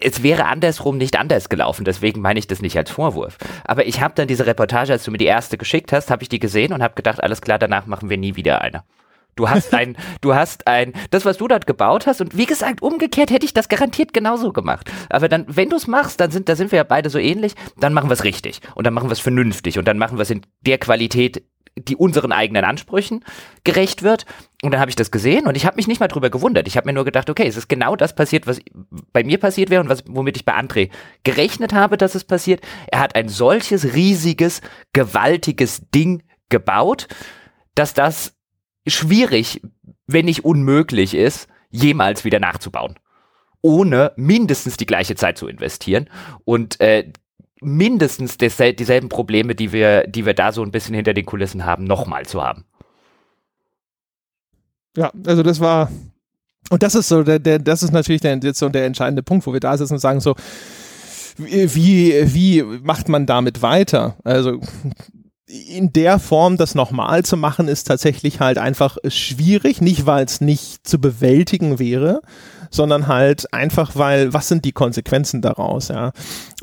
[0.01, 3.38] es wäre andersrum nicht anders gelaufen, deswegen meine ich das nicht als Vorwurf.
[3.65, 6.30] Aber ich habe dann diese Reportage, als du mir die erste geschickt hast, habe ich
[6.30, 8.84] die gesehen und habe gedacht, alles klar, danach machen wir nie wieder eine.
[9.36, 12.82] Du hast ein, du hast ein, das, was du dort gebaut hast, und wie gesagt,
[12.82, 14.91] umgekehrt hätte ich das garantiert genauso gemacht.
[15.09, 17.53] Aber dann, wenn du es machst, dann sind, da sind wir ja beide so ähnlich,
[17.78, 18.59] dann machen wir es richtig.
[18.76, 19.78] Und dann machen wir es vernünftig.
[19.78, 21.43] Und dann machen wir es in der Qualität,
[21.86, 23.23] die unseren eigenen Ansprüchen
[23.63, 24.25] gerecht wird.
[24.61, 26.67] Und dann habe ich das gesehen und ich habe mich nicht mal drüber gewundert.
[26.67, 28.59] Ich habe mir nur gedacht, okay, es ist genau das passiert, was
[29.11, 30.89] bei mir passiert wäre und was, womit ich bei André
[31.23, 32.61] gerechnet habe, dass es passiert.
[32.88, 34.61] Er hat ein solches riesiges,
[34.93, 37.07] gewaltiges Ding gebaut,
[37.75, 38.36] dass das
[38.88, 39.61] schwierig,
[40.07, 42.99] wenn nicht unmöglich ist, jemals wieder nachzubauen.
[43.61, 46.09] Ohne mindestens die gleiche Zeit zu investieren
[46.45, 47.11] und äh,
[47.62, 51.66] mindestens desel dieselben Probleme, die wir, die wir da so ein bisschen hinter den Kulissen
[51.66, 52.66] haben, nochmal zu haben.
[54.97, 55.89] Ja, also das war,
[56.70, 59.45] und das ist so, der, der, das ist natürlich der, jetzt so der entscheidende Punkt,
[59.47, 60.36] wo wir da sitzen und sagen so,
[61.38, 64.18] wie, wie macht man damit weiter?
[64.24, 64.59] Also
[65.45, 69.82] in der Form das nochmal zu machen, ist tatsächlich halt einfach schwierig.
[69.82, 72.22] Nicht, weil es nicht zu bewältigen wäre,
[72.72, 76.11] sondern halt einfach, weil, was sind die Konsequenzen daraus, ja?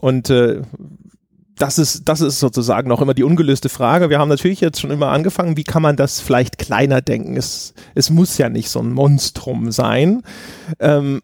[0.00, 0.62] Und äh,
[1.58, 4.10] das ist, das ist sozusagen noch immer die ungelöste Frage.
[4.10, 7.36] Wir haben natürlich jetzt schon immer angefangen, wie kann man das vielleicht kleiner denken?
[7.36, 10.22] Es, es muss ja nicht so ein Monstrum sein.
[10.78, 11.20] Ähm,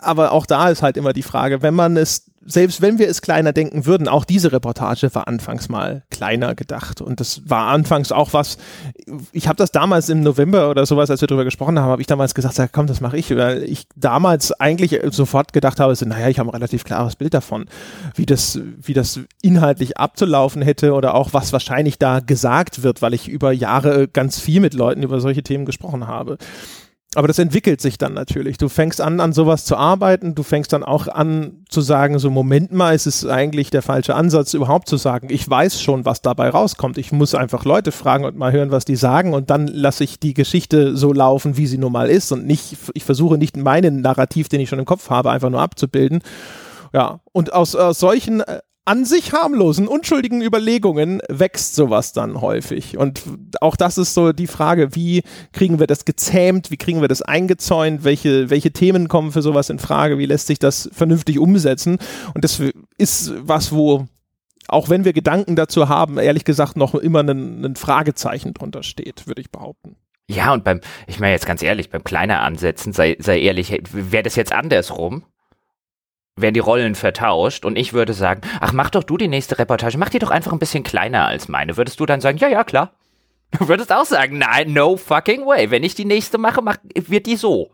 [0.00, 3.20] aber auch da ist halt immer die Frage, wenn man es selbst wenn wir es
[3.20, 7.02] kleiner denken würden, auch diese Reportage war anfangs mal kleiner gedacht.
[7.02, 8.56] Und das war anfangs auch was,
[9.32, 12.06] ich habe das damals im November oder sowas, als wir darüber gesprochen haben, habe ich
[12.06, 16.06] damals gesagt, ja, komm, das mache ich, weil ich damals eigentlich sofort gedacht habe, so,
[16.06, 17.66] naja, ich habe ein relativ klares Bild davon,
[18.14, 23.12] wie das, wie das inhaltlich abzulaufen hätte oder auch was wahrscheinlich da gesagt wird, weil
[23.12, 26.38] ich über Jahre ganz viel mit Leuten über solche Themen gesprochen habe
[27.16, 28.56] aber das entwickelt sich dann natürlich.
[28.56, 30.36] Du fängst an, an sowas zu arbeiten.
[30.36, 34.14] Du fängst dann auch an zu sagen, so Moment mal, ist es eigentlich der falsche
[34.14, 36.98] Ansatz, überhaupt zu sagen, ich weiß schon, was dabei rauskommt.
[36.98, 40.20] Ich muss einfach Leute fragen und mal hören, was die sagen und dann lasse ich
[40.20, 44.02] die Geschichte so laufen, wie sie nun mal ist und nicht, ich versuche nicht meinen
[44.02, 46.20] Narrativ, den ich schon im Kopf habe, einfach nur abzubilden.
[46.92, 52.96] Ja, und aus, aus solchen äh, an sich harmlosen, unschuldigen Überlegungen wächst sowas dann häufig.
[52.96, 53.22] Und
[53.60, 55.22] auch das ist so die Frage, wie
[55.52, 59.70] kriegen wir das gezähmt, wie kriegen wir das eingezäunt, welche, welche Themen kommen für sowas
[59.70, 61.98] in Frage, wie lässt sich das vernünftig umsetzen.
[62.34, 62.60] Und das
[62.96, 64.06] ist was, wo
[64.68, 69.40] auch wenn wir Gedanken dazu haben, ehrlich gesagt noch immer ein, Fragezeichen drunter steht, würde
[69.40, 69.96] ich behaupten.
[70.28, 74.22] Ja, und beim, ich meine jetzt ganz ehrlich, beim kleiner Ansetzen, sei, sei ehrlich, wäre
[74.22, 75.24] das jetzt andersrum,
[76.40, 79.98] wären die Rollen vertauscht und ich würde sagen, ach, mach doch du die nächste Reportage,
[79.98, 81.76] mach die doch einfach ein bisschen kleiner als meine.
[81.76, 82.92] Würdest du dann sagen, ja, ja, klar.
[83.58, 85.72] Du würdest auch sagen, nein, no fucking way.
[85.72, 87.70] Wenn ich die nächste mache, mach, wird die so.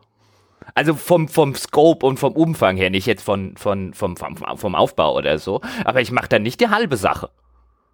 [0.74, 4.74] Also vom, vom Scope und vom Umfang her, nicht jetzt von, von, vom, vom, vom
[4.74, 5.60] Aufbau oder so.
[5.84, 7.28] Aber ich mache dann nicht die halbe Sache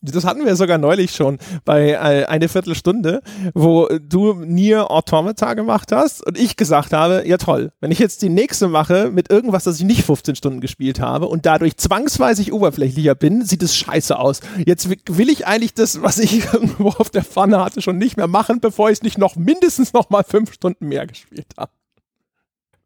[0.02, 3.22] das hatten wir sogar neulich schon bei äh, eine Viertelstunde,
[3.54, 8.22] wo du Nier Automata gemacht hast und ich gesagt habe, ja toll, wenn ich jetzt
[8.22, 12.52] die nächste mache mit irgendwas, das ich nicht 15 Stunden gespielt habe und dadurch zwangsweise
[12.52, 14.40] oberflächlicher bin, sieht es scheiße aus.
[14.66, 18.26] Jetzt will ich eigentlich das, was ich irgendwo auf der Pfanne hatte, schon nicht mehr
[18.26, 21.70] machen, bevor ich es nicht noch mindestens noch mal fünf Stunden mehr gespielt habe.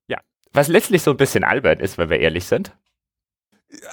[0.09, 0.19] Ja,
[0.53, 2.73] was letztlich so ein bisschen albern ist, wenn wir ehrlich sind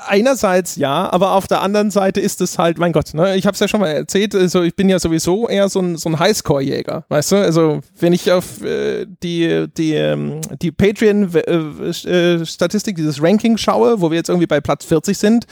[0.08, 3.54] einerseits ja, aber auf der anderen Seite ist es halt, mein Gott, ne, ich habe
[3.54, 6.20] es ja schon mal erzählt, also ich bin ja sowieso eher so ein, so ein
[6.20, 7.38] Highscore-Jäger, weißt du?
[7.38, 14.12] Also wenn ich auf äh, die, die, ähm, die Patreon-Statistik, äh, dieses Ranking schaue, wo
[14.12, 15.48] wir jetzt irgendwie bei Platz 40 sind,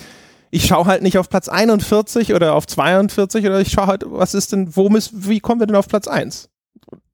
[0.51, 4.34] ich schaue halt nicht auf Platz 41 oder auf 42 oder ich schaue halt, was
[4.34, 6.49] ist denn, wo müssen, wie kommen wir denn auf Platz 1?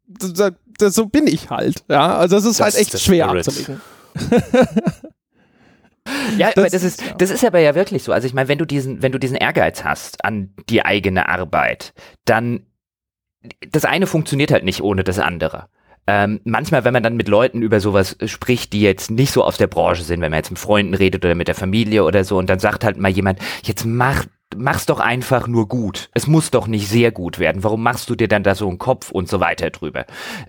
[0.07, 3.79] Das, das, so bin ich halt, ja, also es ist das halt echt schwer abzulegen.
[6.37, 8.11] Ja, das, aber das ist, das ist aber ja wirklich so.
[8.11, 11.93] Also ich meine, wenn du diesen, wenn du diesen Ehrgeiz hast an die eigene Arbeit,
[12.25, 12.67] dann
[13.71, 15.67] das eine funktioniert halt nicht ohne das andere.
[16.09, 19.57] Ähm, manchmal, wenn man dann mit Leuten über sowas spricht, die jetzt nicht so aus
[19.57, 22.37] der Branche sind, wenn man jetzt mit Freunden redet oder mit der Familie oder so,
[22.37, 26.09] und dann sagt halt mal jemand, jetzt mach, mach's doch einfach nur gut.
[26.13, 27.63] Es muss doch nicht sehr gut werden.
[27.63, 30.05] Warum machst du dir dann da so einen Kopf und so weiter drüber?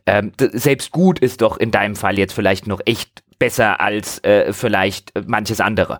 [0.06, 4.52] Ähm, selbst gut ist doch in deinem Fall jetzt vielleicht noch echt besser als äh,
[4.52, 5.98] vielleicht manches andere.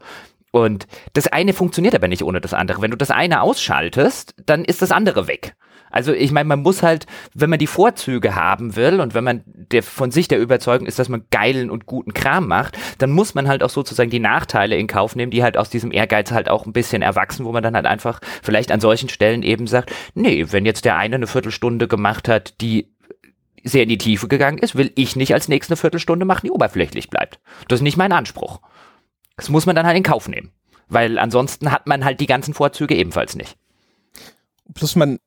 [0.51, 2.81] Und das eine funktioniert aber nicht ohne das andere.
[2.83, 5.55] Wenn du das eine ausschaltest, dann ist das andere weg.
[5.91, 9.43] Also ich meine, man muss halt, wenn man die Vorzüge haben will und wenn man
[9.47, 13.35] der, von sich der Überzeugung ist, dass man geilen und guten Kram macht, dann muss
[13.35, 16.51] man halt auch sozusagen die Nachteile in Kauf nehmen, die halt aus diesem Ehrgeiz halt
[16.51, 19.93] auch ein bisschen erwachsen, wo man dann halt einfach vielleicht an solchen Stellen eben sagt,
[20.15, 22.89] nee, wenn jetzt der eine eine Viertelstunde gemacht hat, die
[23.69, 27.11] sehr in die Tiefe gegangen ist, will ich nicht als nächste Viertelstunde machen, die oberflächlich
[27.11, 27.41] bleibt.
[27.69, 28.61] Das ist nicht mein Anspruch.
[29.37, 30.53] Das muss man dann halt in Kauf nehmen.
[30.89, 33.57] Weil ansonsten hat man halt die ganzen Vorzüge ebenfalls nicht.
[34.75, 35.19] Plus man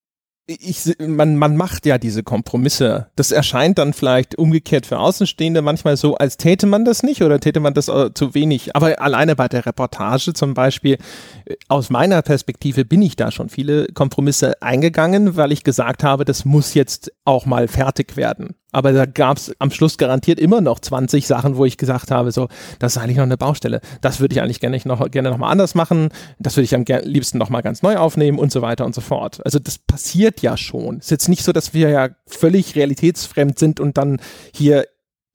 [0.59, 3.07] ich, man, man macht ja diese Kompromisse.
[3.15, 7.39] Das erscheint dann vielleicht umgekehrt für Außenstehende manchmal so, als täte man das nicht oder
[7.39, 8.75] täte man das äh, zu wenig.
[8.75, 10.97] Aber alleine bei der Reportage zum Beispiel,
[11.45, 16.25] äh, aus meiner Perspektive bin ich da schon viele Kompromisse eingegangen, weil ich gesagt habe,
[16.25, 18.55] das muss jetzt auch mal fertig werden.
[18.71, 22.31] Aber da gab es am Schluss garantiert immer noch 20 Sachen, wo ich gesagt habe,
[22.31, 22.47] so,
[22.79, 23.81] das ist eigentlich noch eine Baustelle.
[24.01, 26.09] Das würde ich eigentlich gerne noch, gerne noch mal anders machen.
[26.39, 29.01] Das würde ich am liebsten noch mal ganz neu aufnehmen und so weiter und so
[29.01, 29.43] fort.
[29.45, 30.97] Also das passiert ja schon.
[30.97, 34.19] Es ist jetzt nicht so, dass wir ja völlig realitätsfremd sind und dann
[34.53, 34.85] hier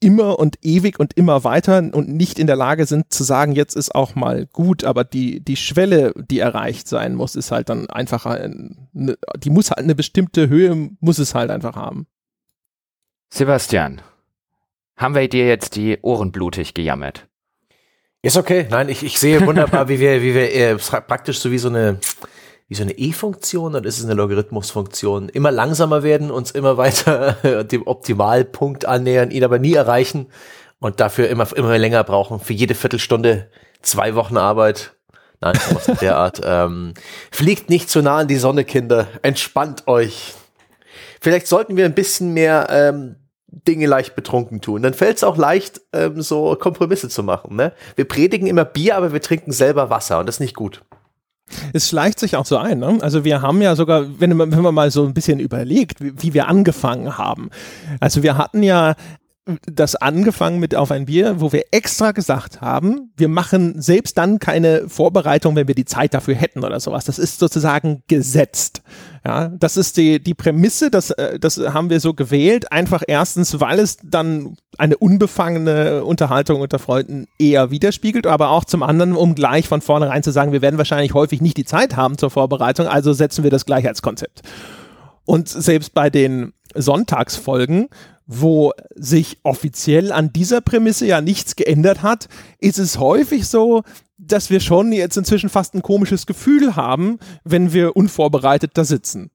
[0.01, 3.75] immer und ewig und immer weiter und nicht in der Lage sind zu sagen, jetzt
[3.75, 7.89] ist auch mal gut, aber die, die Schwelle, die erreicht sein muss, ist halt dann
[7.89, 12.07] einfach, eine, die muss halt eine bestimmte Höhe, muss es halt einfach haben.
[13.29, 14.03] Sebastian,
[14.97, 17.27] haben wir dir jetzt die Ohren blutig gejammert?
[18.23, 18.67] Ist okay.
[18.71, 21.99] Nein, ich, ich sehe wunderbar, wie wir, wie wir äh, praktisch so wie so eine,
[22.69, 25.29] wie so eine E-Funktion oder ist es eine Logarithmusfunktion?
[25.29, 30.27] Immer langsamer werden, uns immer weiter dem Optimalpunkt annähern, ihn aber nie erreichen
[30.79, 32.41] und dafür immer, immer länger brauchen.
[32.41, 33.51] Für jede Viertelstunde
[33.83, 34.97] zwei Wochen Arbeit.
[35.41, 36.41] Nein, sowas in der Art.
[36.45, 36.95] Ähm,
[37.31, 39.09] fliegt nicht zu nah an die Sonne, Kinder.
[39.23, 40.35] Entspannt euch.
[41.27, 43.17] Vielleicht sollten wir ein bisschen mehr ähm,
[43.49, 44.83] Dinge leicht betrunken tun.
[44.83, 47.57] Dann fällt es auch leicht, ähm, so Kompromisse zu machen.
[47.57, 47.73] Ne?
[47.97, 50.85] Wir predigen immer Bier, aber wir trinken selber Wasser und das ist nicht gut.
[51.73, 52.79] Es schleicht sich auch so ein.
[52.79, 52.99] Ne?
[53.01, 56.33] Also wir haben ja sogar, wenn, wenn man mal so ein bisschen überlegt, wie, wie
[56.33, 57.51] wir angefangen haben.
[57.99, 58.95] Also wir hatten ja
[59.67, 64.41] das angefangen mit auf ein Bier, wo wir extra gesagt haben, wir machen selbst dann
[64.41, 67.05] keine Vorbereitung, wenn wir die Zeit dafür hätten oder sowas.
[67.05, 68.83] Das ist sozusagen gesetzt.
[69.25, 72.73] Ja, das ist die, die Prämisse, das, äh, das haben wir so gewählt.
[72.73, 78.83] Einfach erstens, weil es dann eine unbefangene Unterhaltung unter Freunden eher widerspiegelt, aber auch zum
[78.83, 82.19] anderen, um gleich von vornherein zu sagen, wir werden wahrscheinlich häufig nicht die Zeit haben
[82.19, 84.43] zur Vorbereitung, also setzen wir das gleich als Konzept.
[85.25, 87.89] Und selbst bei den Sonntagsfolgen
[88.27, 93.83] wo sich offiziell an dieser Prämisse ja nichts geändert hat, ist es häufig so,
[94.19, 99.31] dass wir schon jetzt inzwischen fast ein komisches Gefühl haben, wenn wir unvorbereitet da sitzen.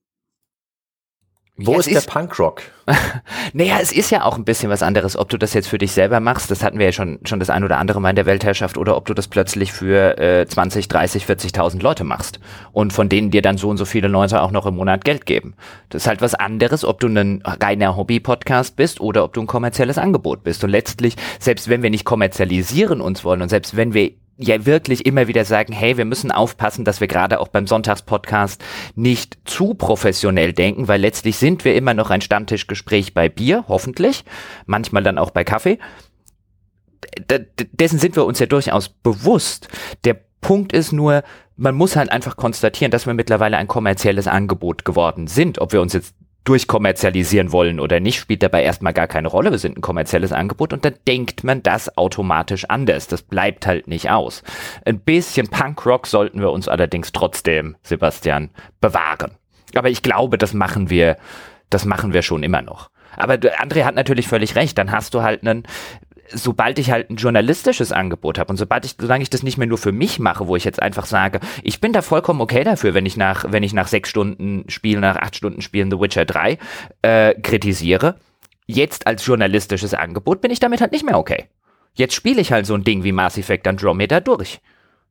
[1.66, 2.62] Wo ja, ist, ist der Punkrock?
[3.53, 5.91] naja, es ist ja auch ein bisschen was anderes, ob du das jetzt für dich
[5.91, 8.26] selber machst, das hatten wir ja schon, schon das ein oder andere Mal in der
[8.26, 12.39] Weltherrschaft, oder ob du das plötzlich für äh, 20, 30, 40.000 Leute machst
[12.72, 15.26] und von denen dir dann so und so viele Leute auch noch im Monat Geld
[15.26, 15.53] geben.
[15.89, 19.47] Das ist halt was anderes, ob du ein reiner Hobby-Podcast bist oder ob du ein
[19.47, 20.64] kommerzielles Angebot bist.
[20.64, 25.05] Und letztlich, selbst wenn wir nicht kommerzialisieren uns wollen und selbst wenn wir ja wirklich
[25.05, 28.63] immer wieder sagen, hey, wir müssen aufpassen, dass wir gerade auch beim Sonntagspodcast
[28.95, 34.23] nicht zu professionell denken, weil letztlich sind wir immer noch ein Stammtischgespräch bei Bier, hoffentlich,
[34.65, 35.79] manchmal dann auch bei Kaffee.
[37.29, 39.67] D dessen sind wir uns ja durchaus bewusst.
[40.05, 41.23] Der Punkt ist nur,
[41.55, 45.59] man muss halt einfach konstatieren, dass wir mittlerweile ein kommerzielles Angebot geworden sind.
[45.59, 49.51] Ob wir uns jetzt durchkommerzialisieren wollen oder nicht, spielt dabei erstmal gar keine Rolle.
[49.51, 53.07] Wir sind ein kommerzielles Angebot und dann denkt man das automatisch anders.
[53.07, 54.43] Das bleibt halt nicht aus.
[54.85, 59.31] Ein bisschen Punkrock sollten wir uns allerdings trotzdem, Sebastian, bewahren.
[59.75, 61.17] Aber ich glaube, das machen wir,
[61.69, 62.89] das machen wir schon immer noch.
[63.15, 64.77] Aber André hat natürlich völlig recht.
[64.77, 65.63] Dann hast du halt einen,
[66.34, 69.67] sobald ich halt ein journalistisches Angebot habe und sobald ich, solange ich das nicht mehr
[69.67, 72.93] nur für mich mache, wo ich jetzt einfach sage, ich bin da vollkommen okay dafür,
[72.93, 76.25] wenn ich nach, wenn ich nach sechs Stunden Spiel, nach acht Stunden Spielen The Witcher
[76.25, 76.57] 3
[77.01, 78.15] äh, kritisiere,
[78.67, 81.45] jetzt als journalistisches Angebot bin ich damit halt nicht mehr okay.
[81.93, 84.61] Jetzt spiele ich halt so ein Ding wie Mass Effect Andromeda durch.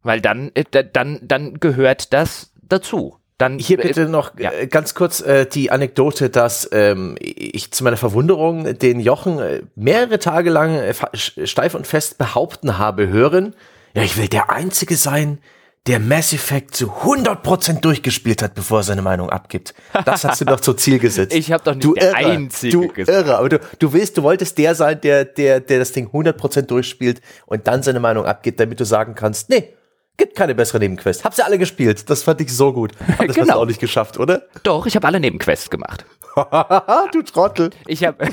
[0.03, 3.20] Weil dann, äh, dann, dann gehört das dazu.
[3.41, 4.53] Dann, Hier bitte noch ja.
[4.53, 9.63] Äh, ganz kurz äh, die Anekdote, dass ähm, ich zu meiner Verwunderung den Jochen äh,
[9.77, 13.55] mehrere Tage lang äh, steif und fest behaupten habe hören,
[13.95, 15.39] ja, ich will der Einzige sein,
[15.87, 19.75] der Mass Effect zu 100% durchgespielt hat, bevor er seine Meinung abgibt.
[20.05, 21.35] Das hast du doch zum Ziel gesetzt.
[21.41, 23.09] Ich habe doch nicht du der irre, Einzige du gesagt.
[23.09, 26.63] Irre, aber du, du willst, du wolltest der sein, der, der, der das Ding 100%
[26.63, 29.73] durchspielt und dann seine Meinung abgibt, damit du sagen kannst, nee,
[30.21, 31.25] Gibt keine bessere Nebenquest.
[31.25, 32.11] Hab sie alle gespielt.
[32.11, 32.93] Das fand ich so gut.
[32.99, 33.39] das genau.
[33.39, 34.43] hast du auch nicht geschafft, oder?
[34.65, 36.05] Doch, ich habe alle Nebenquests gemacht.
[37.13, 37.71] du Trottel.
[37.87, 38.19] Ich habe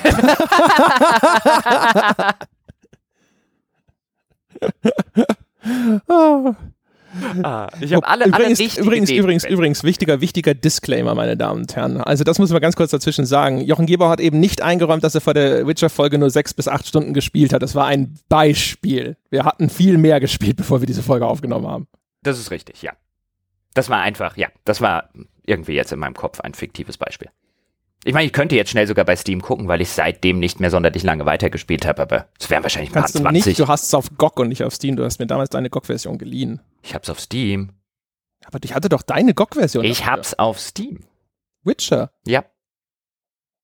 [7.44, 11.76] Ah, ich habe alle, übrigens, alle übrigens, übrigens, übrigens, wichtiger, wichtiger Disclaimer, meine Damen und
[11.76, 12.02] Herren.
[12.02, 13.62] Also das müssen wir ganz kurz dazwischen sagen.
[13.62, 16.88] Jochen Gebauer hat eben nicht eingeräumt, dass er vor der Witcher-Folge nur sechs bis acht
[16.88, 17.62] Stunden gespielt hat.
[17.62, 19.18] Das war ein Beispiel.
[19.30, 21.88] Wir hatten viel mehr gespielt, bevor wir diese Folge aufgenommen haben.
[22.24, 22.94] Das ist richtig, ja.
[23.74, 25.10] Das war einfach, ja, das war
[25.46, 27.30] irgendwie jetzt in meinem Kopf ein fiktives Beispiel.
[28.04, 30.70] Ich meine, ich könnte jetzt schnell sogar bei Steam gucken, weil ich seitdem nicht mehr
[30.70, 33.44] sonderlich lange weitergespielt habe, aber es wären wahrscheinlich ein paar 20.
[33.44, 34.96] Du, nicht, du hast es auf GOG und nicht auf Steam.
[34.96, 36.62] Du hast mir damals deine GOG-Version geliehen.
[36.84, 37.72] Ich hab's auf Steam.
[38.46, 39.84] Aber ich hatte doch deine GOG-Version.
[39.84, 40.14] Ich dafür.
[40.14, 41.02] hab's auf Steam.
[41.64, 42.12] Witcher?
[42.26, 42.46] Ja.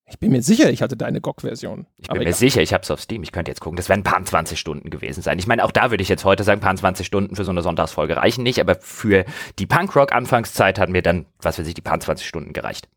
[0.09, 1.87] Ich bin mir sicher, ich hatte deine GOG-Version.
[1.97, 2.33] Ich bin mir egal.
[2.33, 3.23] sicher, ich hab's auf Steam.
[3.23, 3.77] Ich könnte jetzt gucken.
[3.77, 5.39] Das werden ein paar 20 Stunden gewesen sein.
[5.39, 7.51] Ich meine, auch da würde ich jetzt heute sagen, ein paar 20 Stunden für so
[7.51, 9.23] eine Sonntagsfolge reichen nicht, aber für
[9.57, 12.89] die Punkrock-Anfangszeit hat mir dann, was weiß ich, die paar 20 Stunden gereicht.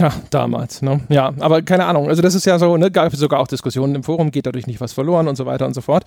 [0.00, 1.00] Ja, damals, ne?
[1.10, 2.08] Ja, aber keine Ahnung.
[2.08, 4.80] Also das ist ja so, ne, gab sogar auch Diskussionen im Forum, geht dadurch nicht
[4.80, 6.04] was verloren und so weiter und so fort.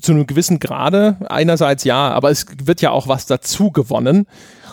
[0.00, 4.26] Zu einem gewissen Grade, einerseits ja, aber es wird ja auch was dazu gewonnen.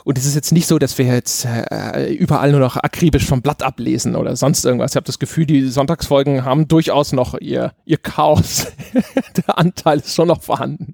[0.04, 3.42] Und es ist jetzt nicht so, dass wir jetzt äh, überall nur noch akribisch vom
[3.42, 4.92] Blatt ablesen oder sonst irgendwas.
[4.92, 8.68] Ich habe das Gefühl, die Sonntagsfolgen haben durchaus noch ihr, ihr Chaos.
[9.38, 10.94] Der Anteil ist schon noch vorhanden.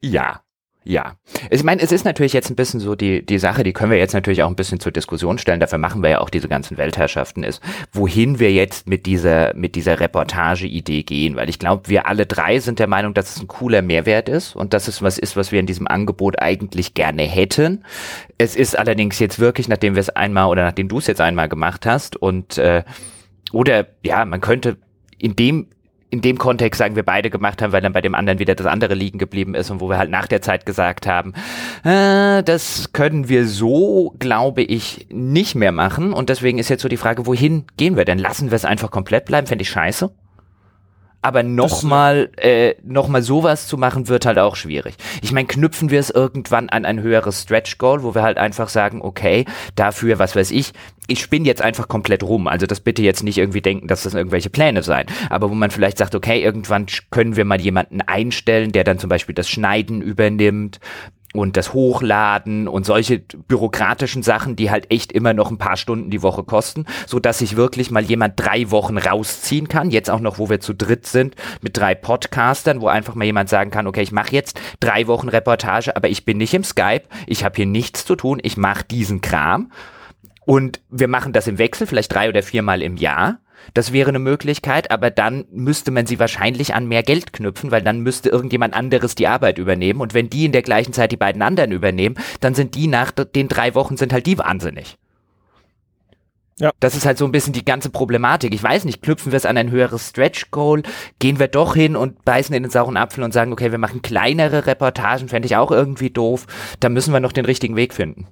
[0.00, 0.40] Ja,
[0.82, 1.16] ja,
[1.50, 3.98] ich meine, es ist natürlich jetzt ein bisschen so die, die Sache, die können wir
[3.98, 6.78] jetzt natürlich auch ein bisschen zur Diskussion stellen, dafür machen wir ja auch diese ganzen
[6.78, 7.62] Weltherrschaften, ist,
[7.92, 12.60] wohin wir jetzt mit dieser, mit dieser Reportage-Idee gehen, weil ich glaube, wir alle drei
[12.60, 15.52] sind der Meinung, dass es ein cooler Mehrwert ist und dass es was ist, was
[15.52, 17.84] wir in diesem Angebot eigentlich gerne hätten.
[18.38, 21.50] Es ist allerdings jetzt wirklich, nachdem wir es einmal oder nachdem du es jetzt einmal
[21.50, 22.84] gemacht hast und äh,
[23.52, 24.78] oder ja, man könnte
[25.18, 25.68] in dem
[26.10, 28.66] in dem Kontext sagen wir beide gemacht haben, weil dann bei dem anderen wieder das
[28.66, 31.34] andere liegen geblieben ist und wo wir halt nach der Zeit gesagt haben,
[31.84, 36.12] äh, das können wir so, glaube ich, nicht mehr machen.
[36.12, 38.18] Und deswegen ist jetzt so die Frage, wohin gehen wir denn?
[38.18, 39.46] Lassen wir es einfach komplett bleiben?
[39.46, 40.10] Fände ich scheiße.
[41.22, 44.94] Aber nochmal, äh, noch mal sowas zu machen, wird halt auch schwierig.
[45.22, 48.70] Ich meine, knüpfen wir es irgendwann an ein höheres Stretch Goal, wo wir halt einfach
[48.70, 49.44] sagen, okay,
[49.74, 50.72] dafür, was weiß ich,
[51.06, 52.46] ich spinne jetzt einfach komplett rum.
[52.46, 55.06] Also das bitte jetzt nicht irgendwie denken, dass das irgendwelche Pläne seien.
[55.28, 59.10] Aber wo man vielleicht sagt, okay, irgendwann können wir mal jemanden einstellen, der dann zum
[59.10, 60.80] Beispiel das Schneiden übernimmt
[61.32, 66.10] und das Hochladen und solche bürokratischen Sachen, die halt echt immer noch ein paar Stunden
[66.10, 69.90] die Woche kosten, so dass sich wirklich mal jemand drei Wochen rausziehen kann.
[69.90, 73.48] Jetzt auch noch, wo wir zu dritt sind mit drei Podcastern, wo einfach mal jemand
[73.48, 77.04] sagen kann, okay, ich mache jetzt drei Wochen Reportage, aber ich bin nicht im Skype,
[77.26, 79.70] ich habe hier nichts zu tun, ich mache diesen Kram
[80.46, 83.38] und wir machen das im Wechsel, vielleicht drei oder viermal im Jahr
[83.74, 87.82] das wäre eine Möglichkeit, aber dann müsste man sie wahrscheinlich an mehr Geld knüpfen, weil
[87.82, 90.00] dann müsste irgendjemand anderes die Arbeit übernehmen.
[90.00, 93.10] Und wenn die in der gleichen Zeit die beiden anderen übernehmen, dann sind die nach
[93.10, 94.96] den drei Wochen sind halt die wahnsinnig.
[96.60, 96.72] Ja.
[96.78, 98.54] Das ist halt so ein bisschen die ganze Problematik.
[98.54, 100.82] Ich weiß nicht, knüpfen wir es an ein höheres Stretch Goal?
[101.18, 104.02] Gehen wir doch hin und beißen in den sauren Apfel und sagen, okay, wir machen
[104.02, 106.46] kleinere Reportagen, fände ich auch irgendwie doof.
[106.78, 108.26] Da müssen wir noch den richtigen Weg finden.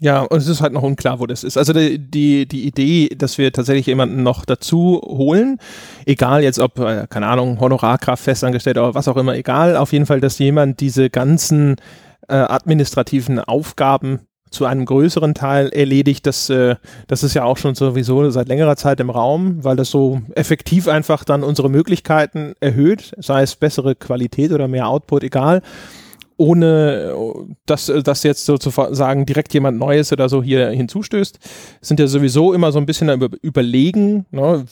[0.00, 1.56] Ja, und es ist halt noch unklar, wo das ist.
[1.56, 5.58] Also die, die, die Idee, dass wir tatsächlich jemanden noch dazu holen,
[6.06, 10.06] egal jetzt ob, äh, keine Ahnung, Honorarkraft, festangestellt oder was auch immer, egal, auf jeden
[10.06, 11.76] Fall, dass jemand diese ganzen
[12.28, 14.20] äh, administrativen Aufgaben
[14.50, 16.26] zu einem größeren Teil erledigt.
[16.26, 16.76] Das, äh,
[17.08, 20.86] das ist ja auch schon sowieso seit längerer Zeit im Raum, weil das so effektiv
[20.86, 25.60] einfach dann unsere Möglichkeiten erhöht, sei es bessere Qualität oder mehr Output, egal
[26.38, 27.14] ohne
[27.66, 31.38] dass, dass jetzt sozusagen direkt jemand Neues oder so hier hinzustößt,
[31.80, 34.24] sind ja sowieso immer so ein bisschen über, überlegen.
[34.30, 34.64] Ne?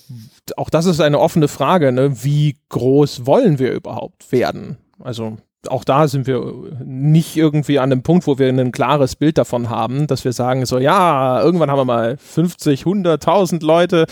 [0.56, 2.24] Auch das ist eine offene Frage, ne?
[2.24, 4.78] wie groß wollen wir überhaupt werden?
[5.00, 5.38] Also
[5.68, 6.54] auch da sind wir
[6.84, 10.64] nicht irgendwie an dem Punkt, wo wir ein klares Bild davon haben, dass wir sagen,
[10.66, 14.06] so ja, irgendwann haben wir mal 50, 100, 1000 Leute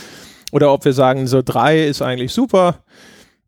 [0.51, 2.81] oder ob wir sagen, so drei ist eigentlich super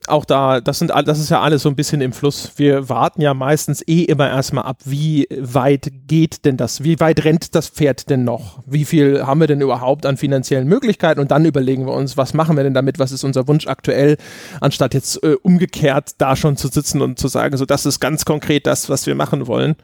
[0.09, 2.53] auch da, das sind das ist ja alles so ein bisschen im Fluss.
[2.57, 6.84] Wir warten ja meistens eh immer erstmal ab, wie weit geht denn das?
[6.84, 8.61] Wie weit rennt das Pferd denn noch?
[8.66, 11.20] Wie viel haben wir denn überhaupt an finanziellen Möglichkeiten?
[11.20, 12.99] Und dann überlegen wir uns, was machen wir denn damit?
[12.99, 14.16] Was ist unser Wunsch aktuell?
[14.61, 18.24] Anstatt jetzt äh, umgekehrt da schon zu sitzen und zu sagen, so das ist ganz
[18.24, 19.74] konkret das, was wir machen wollen.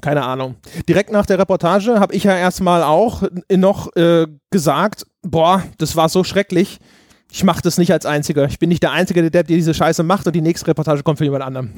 [0.00, 0.54] Keine Ahnung.
[0.88, 6.08] Direkt nach der Reportage habe ich ja erstmal auch noch äh, gesagt, boah, das war
[6.08, 6.78] so schrecklich
[7.30, 8.46] ich mache das nicht als Einziger.
[8.46, 11.18] Ich bin nicht der Einzige, der, der diese Scheiße macht und die nächste Reportage kommt
[11.18, 11.72] von jemand anderem.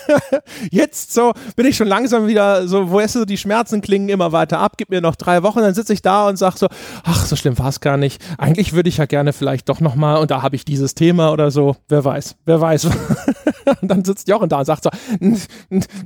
[0.70, 4.32] Jetzt so bin ich schon langsam wieder so, wo weißt du, die Schmerzen klingen immer
[4.32, 6.68] weiter ab, gib mir noch drei Wochen, dann sitze ich da und sag so,
[7.04, 8.22] ach, so schlimm war es gar nicht.
[8.36, 11.50] Eigentlich würde ich ja gerne vielleicht doch nochmal und da habe ich dieses Thema oder
[11.50, 11.76] so.
[11.88, 12.84] Wer weiß, wer weiß.
[13.80, 14.90] und dann sitzt Jochen da und sagt so,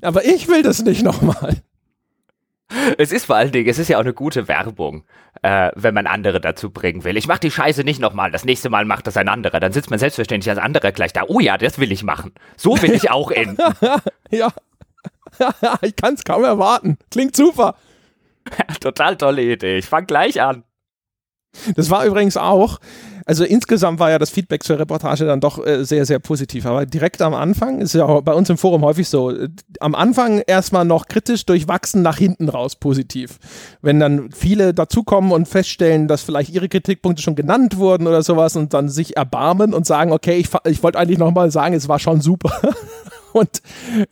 [0.00, 1.56] aber ich will das nicht nochmal.
[2.98, 5.04] Es ist vor allen Dingen, es ist ja auch eine gute Werbung,
[5.42, 7.16] äh, wenn man andere dazu bringen will.
[7.16, 9.60] Ich mach die Scheiße nicht nochmal, das nächste Mal macht das ein anderer.
[9.60, 11.22] Dann sitzt man selbstverständlich als anderer gleich da.
[11.28, 12.32] Oh ja, das will ich machen.
[12.56, 13.58] So will ich auch enden.
[14.30, 14.52] ja.
[15.82, 16.98] ich kann es kaum erwarten.
[17.10, 17.76] Klingt super.
[18.80, 19.78] Total tolle Idee.
[19.78, 20.64] Ich fang gleich an.
[21.74, 22.78] Das war übrigens auch,
[23.26, 26.64] also insgesamt war ja das Feedback zur Reportage dann doch äh, sehr, sehr positiv.
[26.64, 29.48] Aber direkt am Anfang, ist ja auch bei uns im Forum häufig so, äh,
[29.80, 33.38] am Anfang erstmal noch kritisch durchwachsen, nach hinten raus positiv.
[33.82, 38.54] Wenn dann viele dazukommen und feststellen, dass vielleicht ihre Kritikpunkte schon genannt wurden oder sowas
[38.54, 41.98] und dann sich erbarmen und sagen, okay, ich, ich wollte eigentlich nochmal sagen, es war
[41.98, 42.52] schon super.
[43.32, 43.60] und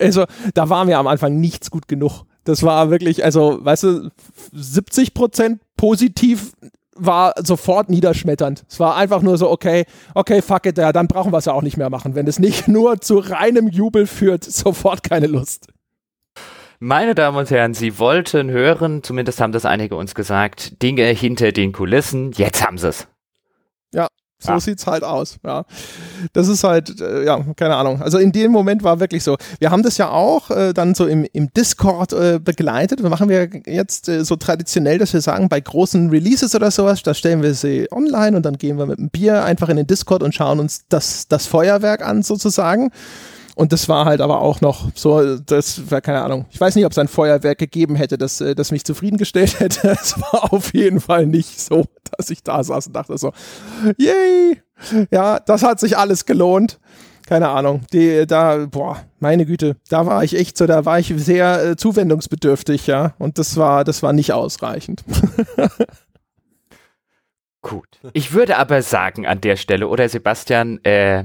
[0.01, 2.25] also da war mir am Anfang nichts gut genug.
[2.43, 4.11] Das war wirklich, also, weißt du,
[4.53, 6.53] 70 Prozent positiv
[6.97, 8.65] war sofort niederschmetternd.
[8.69, 9.85] Es war einfach nur so, okay,
[10.15, 12.15] okay, fuck it, ja, dann brauchen wir es ja auch nicht mehr machen.
[12.15, 15.69] Wenn es nicht nur zu reinem Jubel führt, sofort keine Lust.
[16.81, 21.53] Meine Damen und Herren, Sie wollten hören, zumindest haben das einige uns gesagt, Dinge hinter
[21.53, 22.33] den Kulissen.
[22.33, 23.07] Jetzt haben sie es.
[23.95, 24.09] Ja,
[24.45, 24.61] so ja.
[24.61, 25.37] sieht's halt aus.
[25.45, 25.65] Ja,
[26.33, 28.03] das ist halt, äh, ja, keine Ahnung.
[28.03, 29.37] Also in dem Moment war wirklich so.
[29.59, 33.03] Wir haben das ja auch äh, dann so im, im Discord äh, begleitet.
[33.03, 37.03] Wir machen wir jetzt äh, so traditionell, dass wir sagen, bei großen Releases oder sowas,
[37.03, 39.87] da stellen wir sie online und dann gehen wir mit einem Bier einfach in den
[39.87, 42.91] Discord und schauen uns das, das Feuerwerk an sozusagen.
[43.55, 46.47] Und das war halt aber auch noch so, das war keine Ahnung.
[46.51, 49.91] Ich weiß nicht, ob es ein Feuerwerk gegeben hätte, das, äh, das mich zufriedengestellt hätte.
[49.91, 51.85] Es war auf jeden Fall nicht so,
[52.17, 53.33] dass ich da saß und dachte so,
[53.97, 54.61] yay!
[55.11, 56.81] Ja, das hat sich alles gelohnt.
[57.27, 57.83] Keine Ahnung.
[57.93, 61.77] Die, da, boah, meine Güte, da war ich echt so, da war ich sehr äh,
[61.77, 63.15] zuwendungsbedürftig, ja.
[63.19, 65.05] Und das war, das war nicht ausreichend.
[67.63, 67.89] Gut.
[68.13, 71.25] Ich würde aber sagen an der Stelle, oder Sebastian, äh,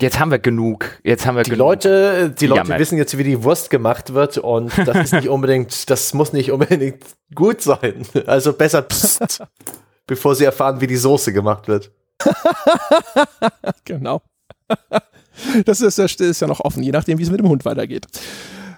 [0.00, 0.98] Jetzt haben wir genug.
[1.02, 1.66] Jetzt haben wir die genug.
[1.66, 5.90] Leute, die Leute wissen jetzt, wie die Wurst gemacht wird und das ist nicht unbedingt,
[5.90, 8.06] das muss nicht unbedingt gut sein.
[8.26, 9.42] Also besser pst,
[10.06, 11.90] bevor sie erfahren, wie die Soße gemacht wird.
[13.84, 14.22] genau.
[15.64, 18.06] Das ist, das ist ja noch offen, je nachdem, wie es mit dem Hund weitergeht.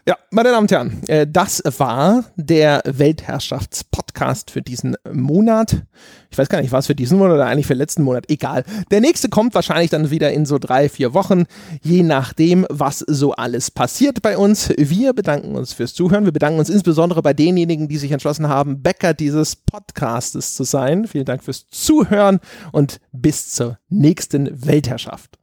[0.04, 5.84] Ja, meine Damen und Herren, äh, das war der Weltherrschaftspodcast für diesen Monat.
[6.28, 8.28] Ich weiß gar nicht, was für diesen Monat oder eigentlich für letzten Monat.
[8.28, 8.64] Egal.
[8.90, 11.44] Der nächste kommt wahrscheinlich dann wieder in so drei, vier Wochen,
[11.82, 14.70] je nachdem, was so alles passiert bei uns.
[14.76, 16.24] Wir bedanken uns fürs Zuhören.
[16.24, 21.06] Wir bedanken uns insbesondere bei denjenigen, die sich entschlossen haben, Bäcker dieses Podcastes zu sein.
[21.06, 22.40] Vielen Dank fürs Zuhören
[22.72, 25.38] und bis zur nächsten Weltherrschaft.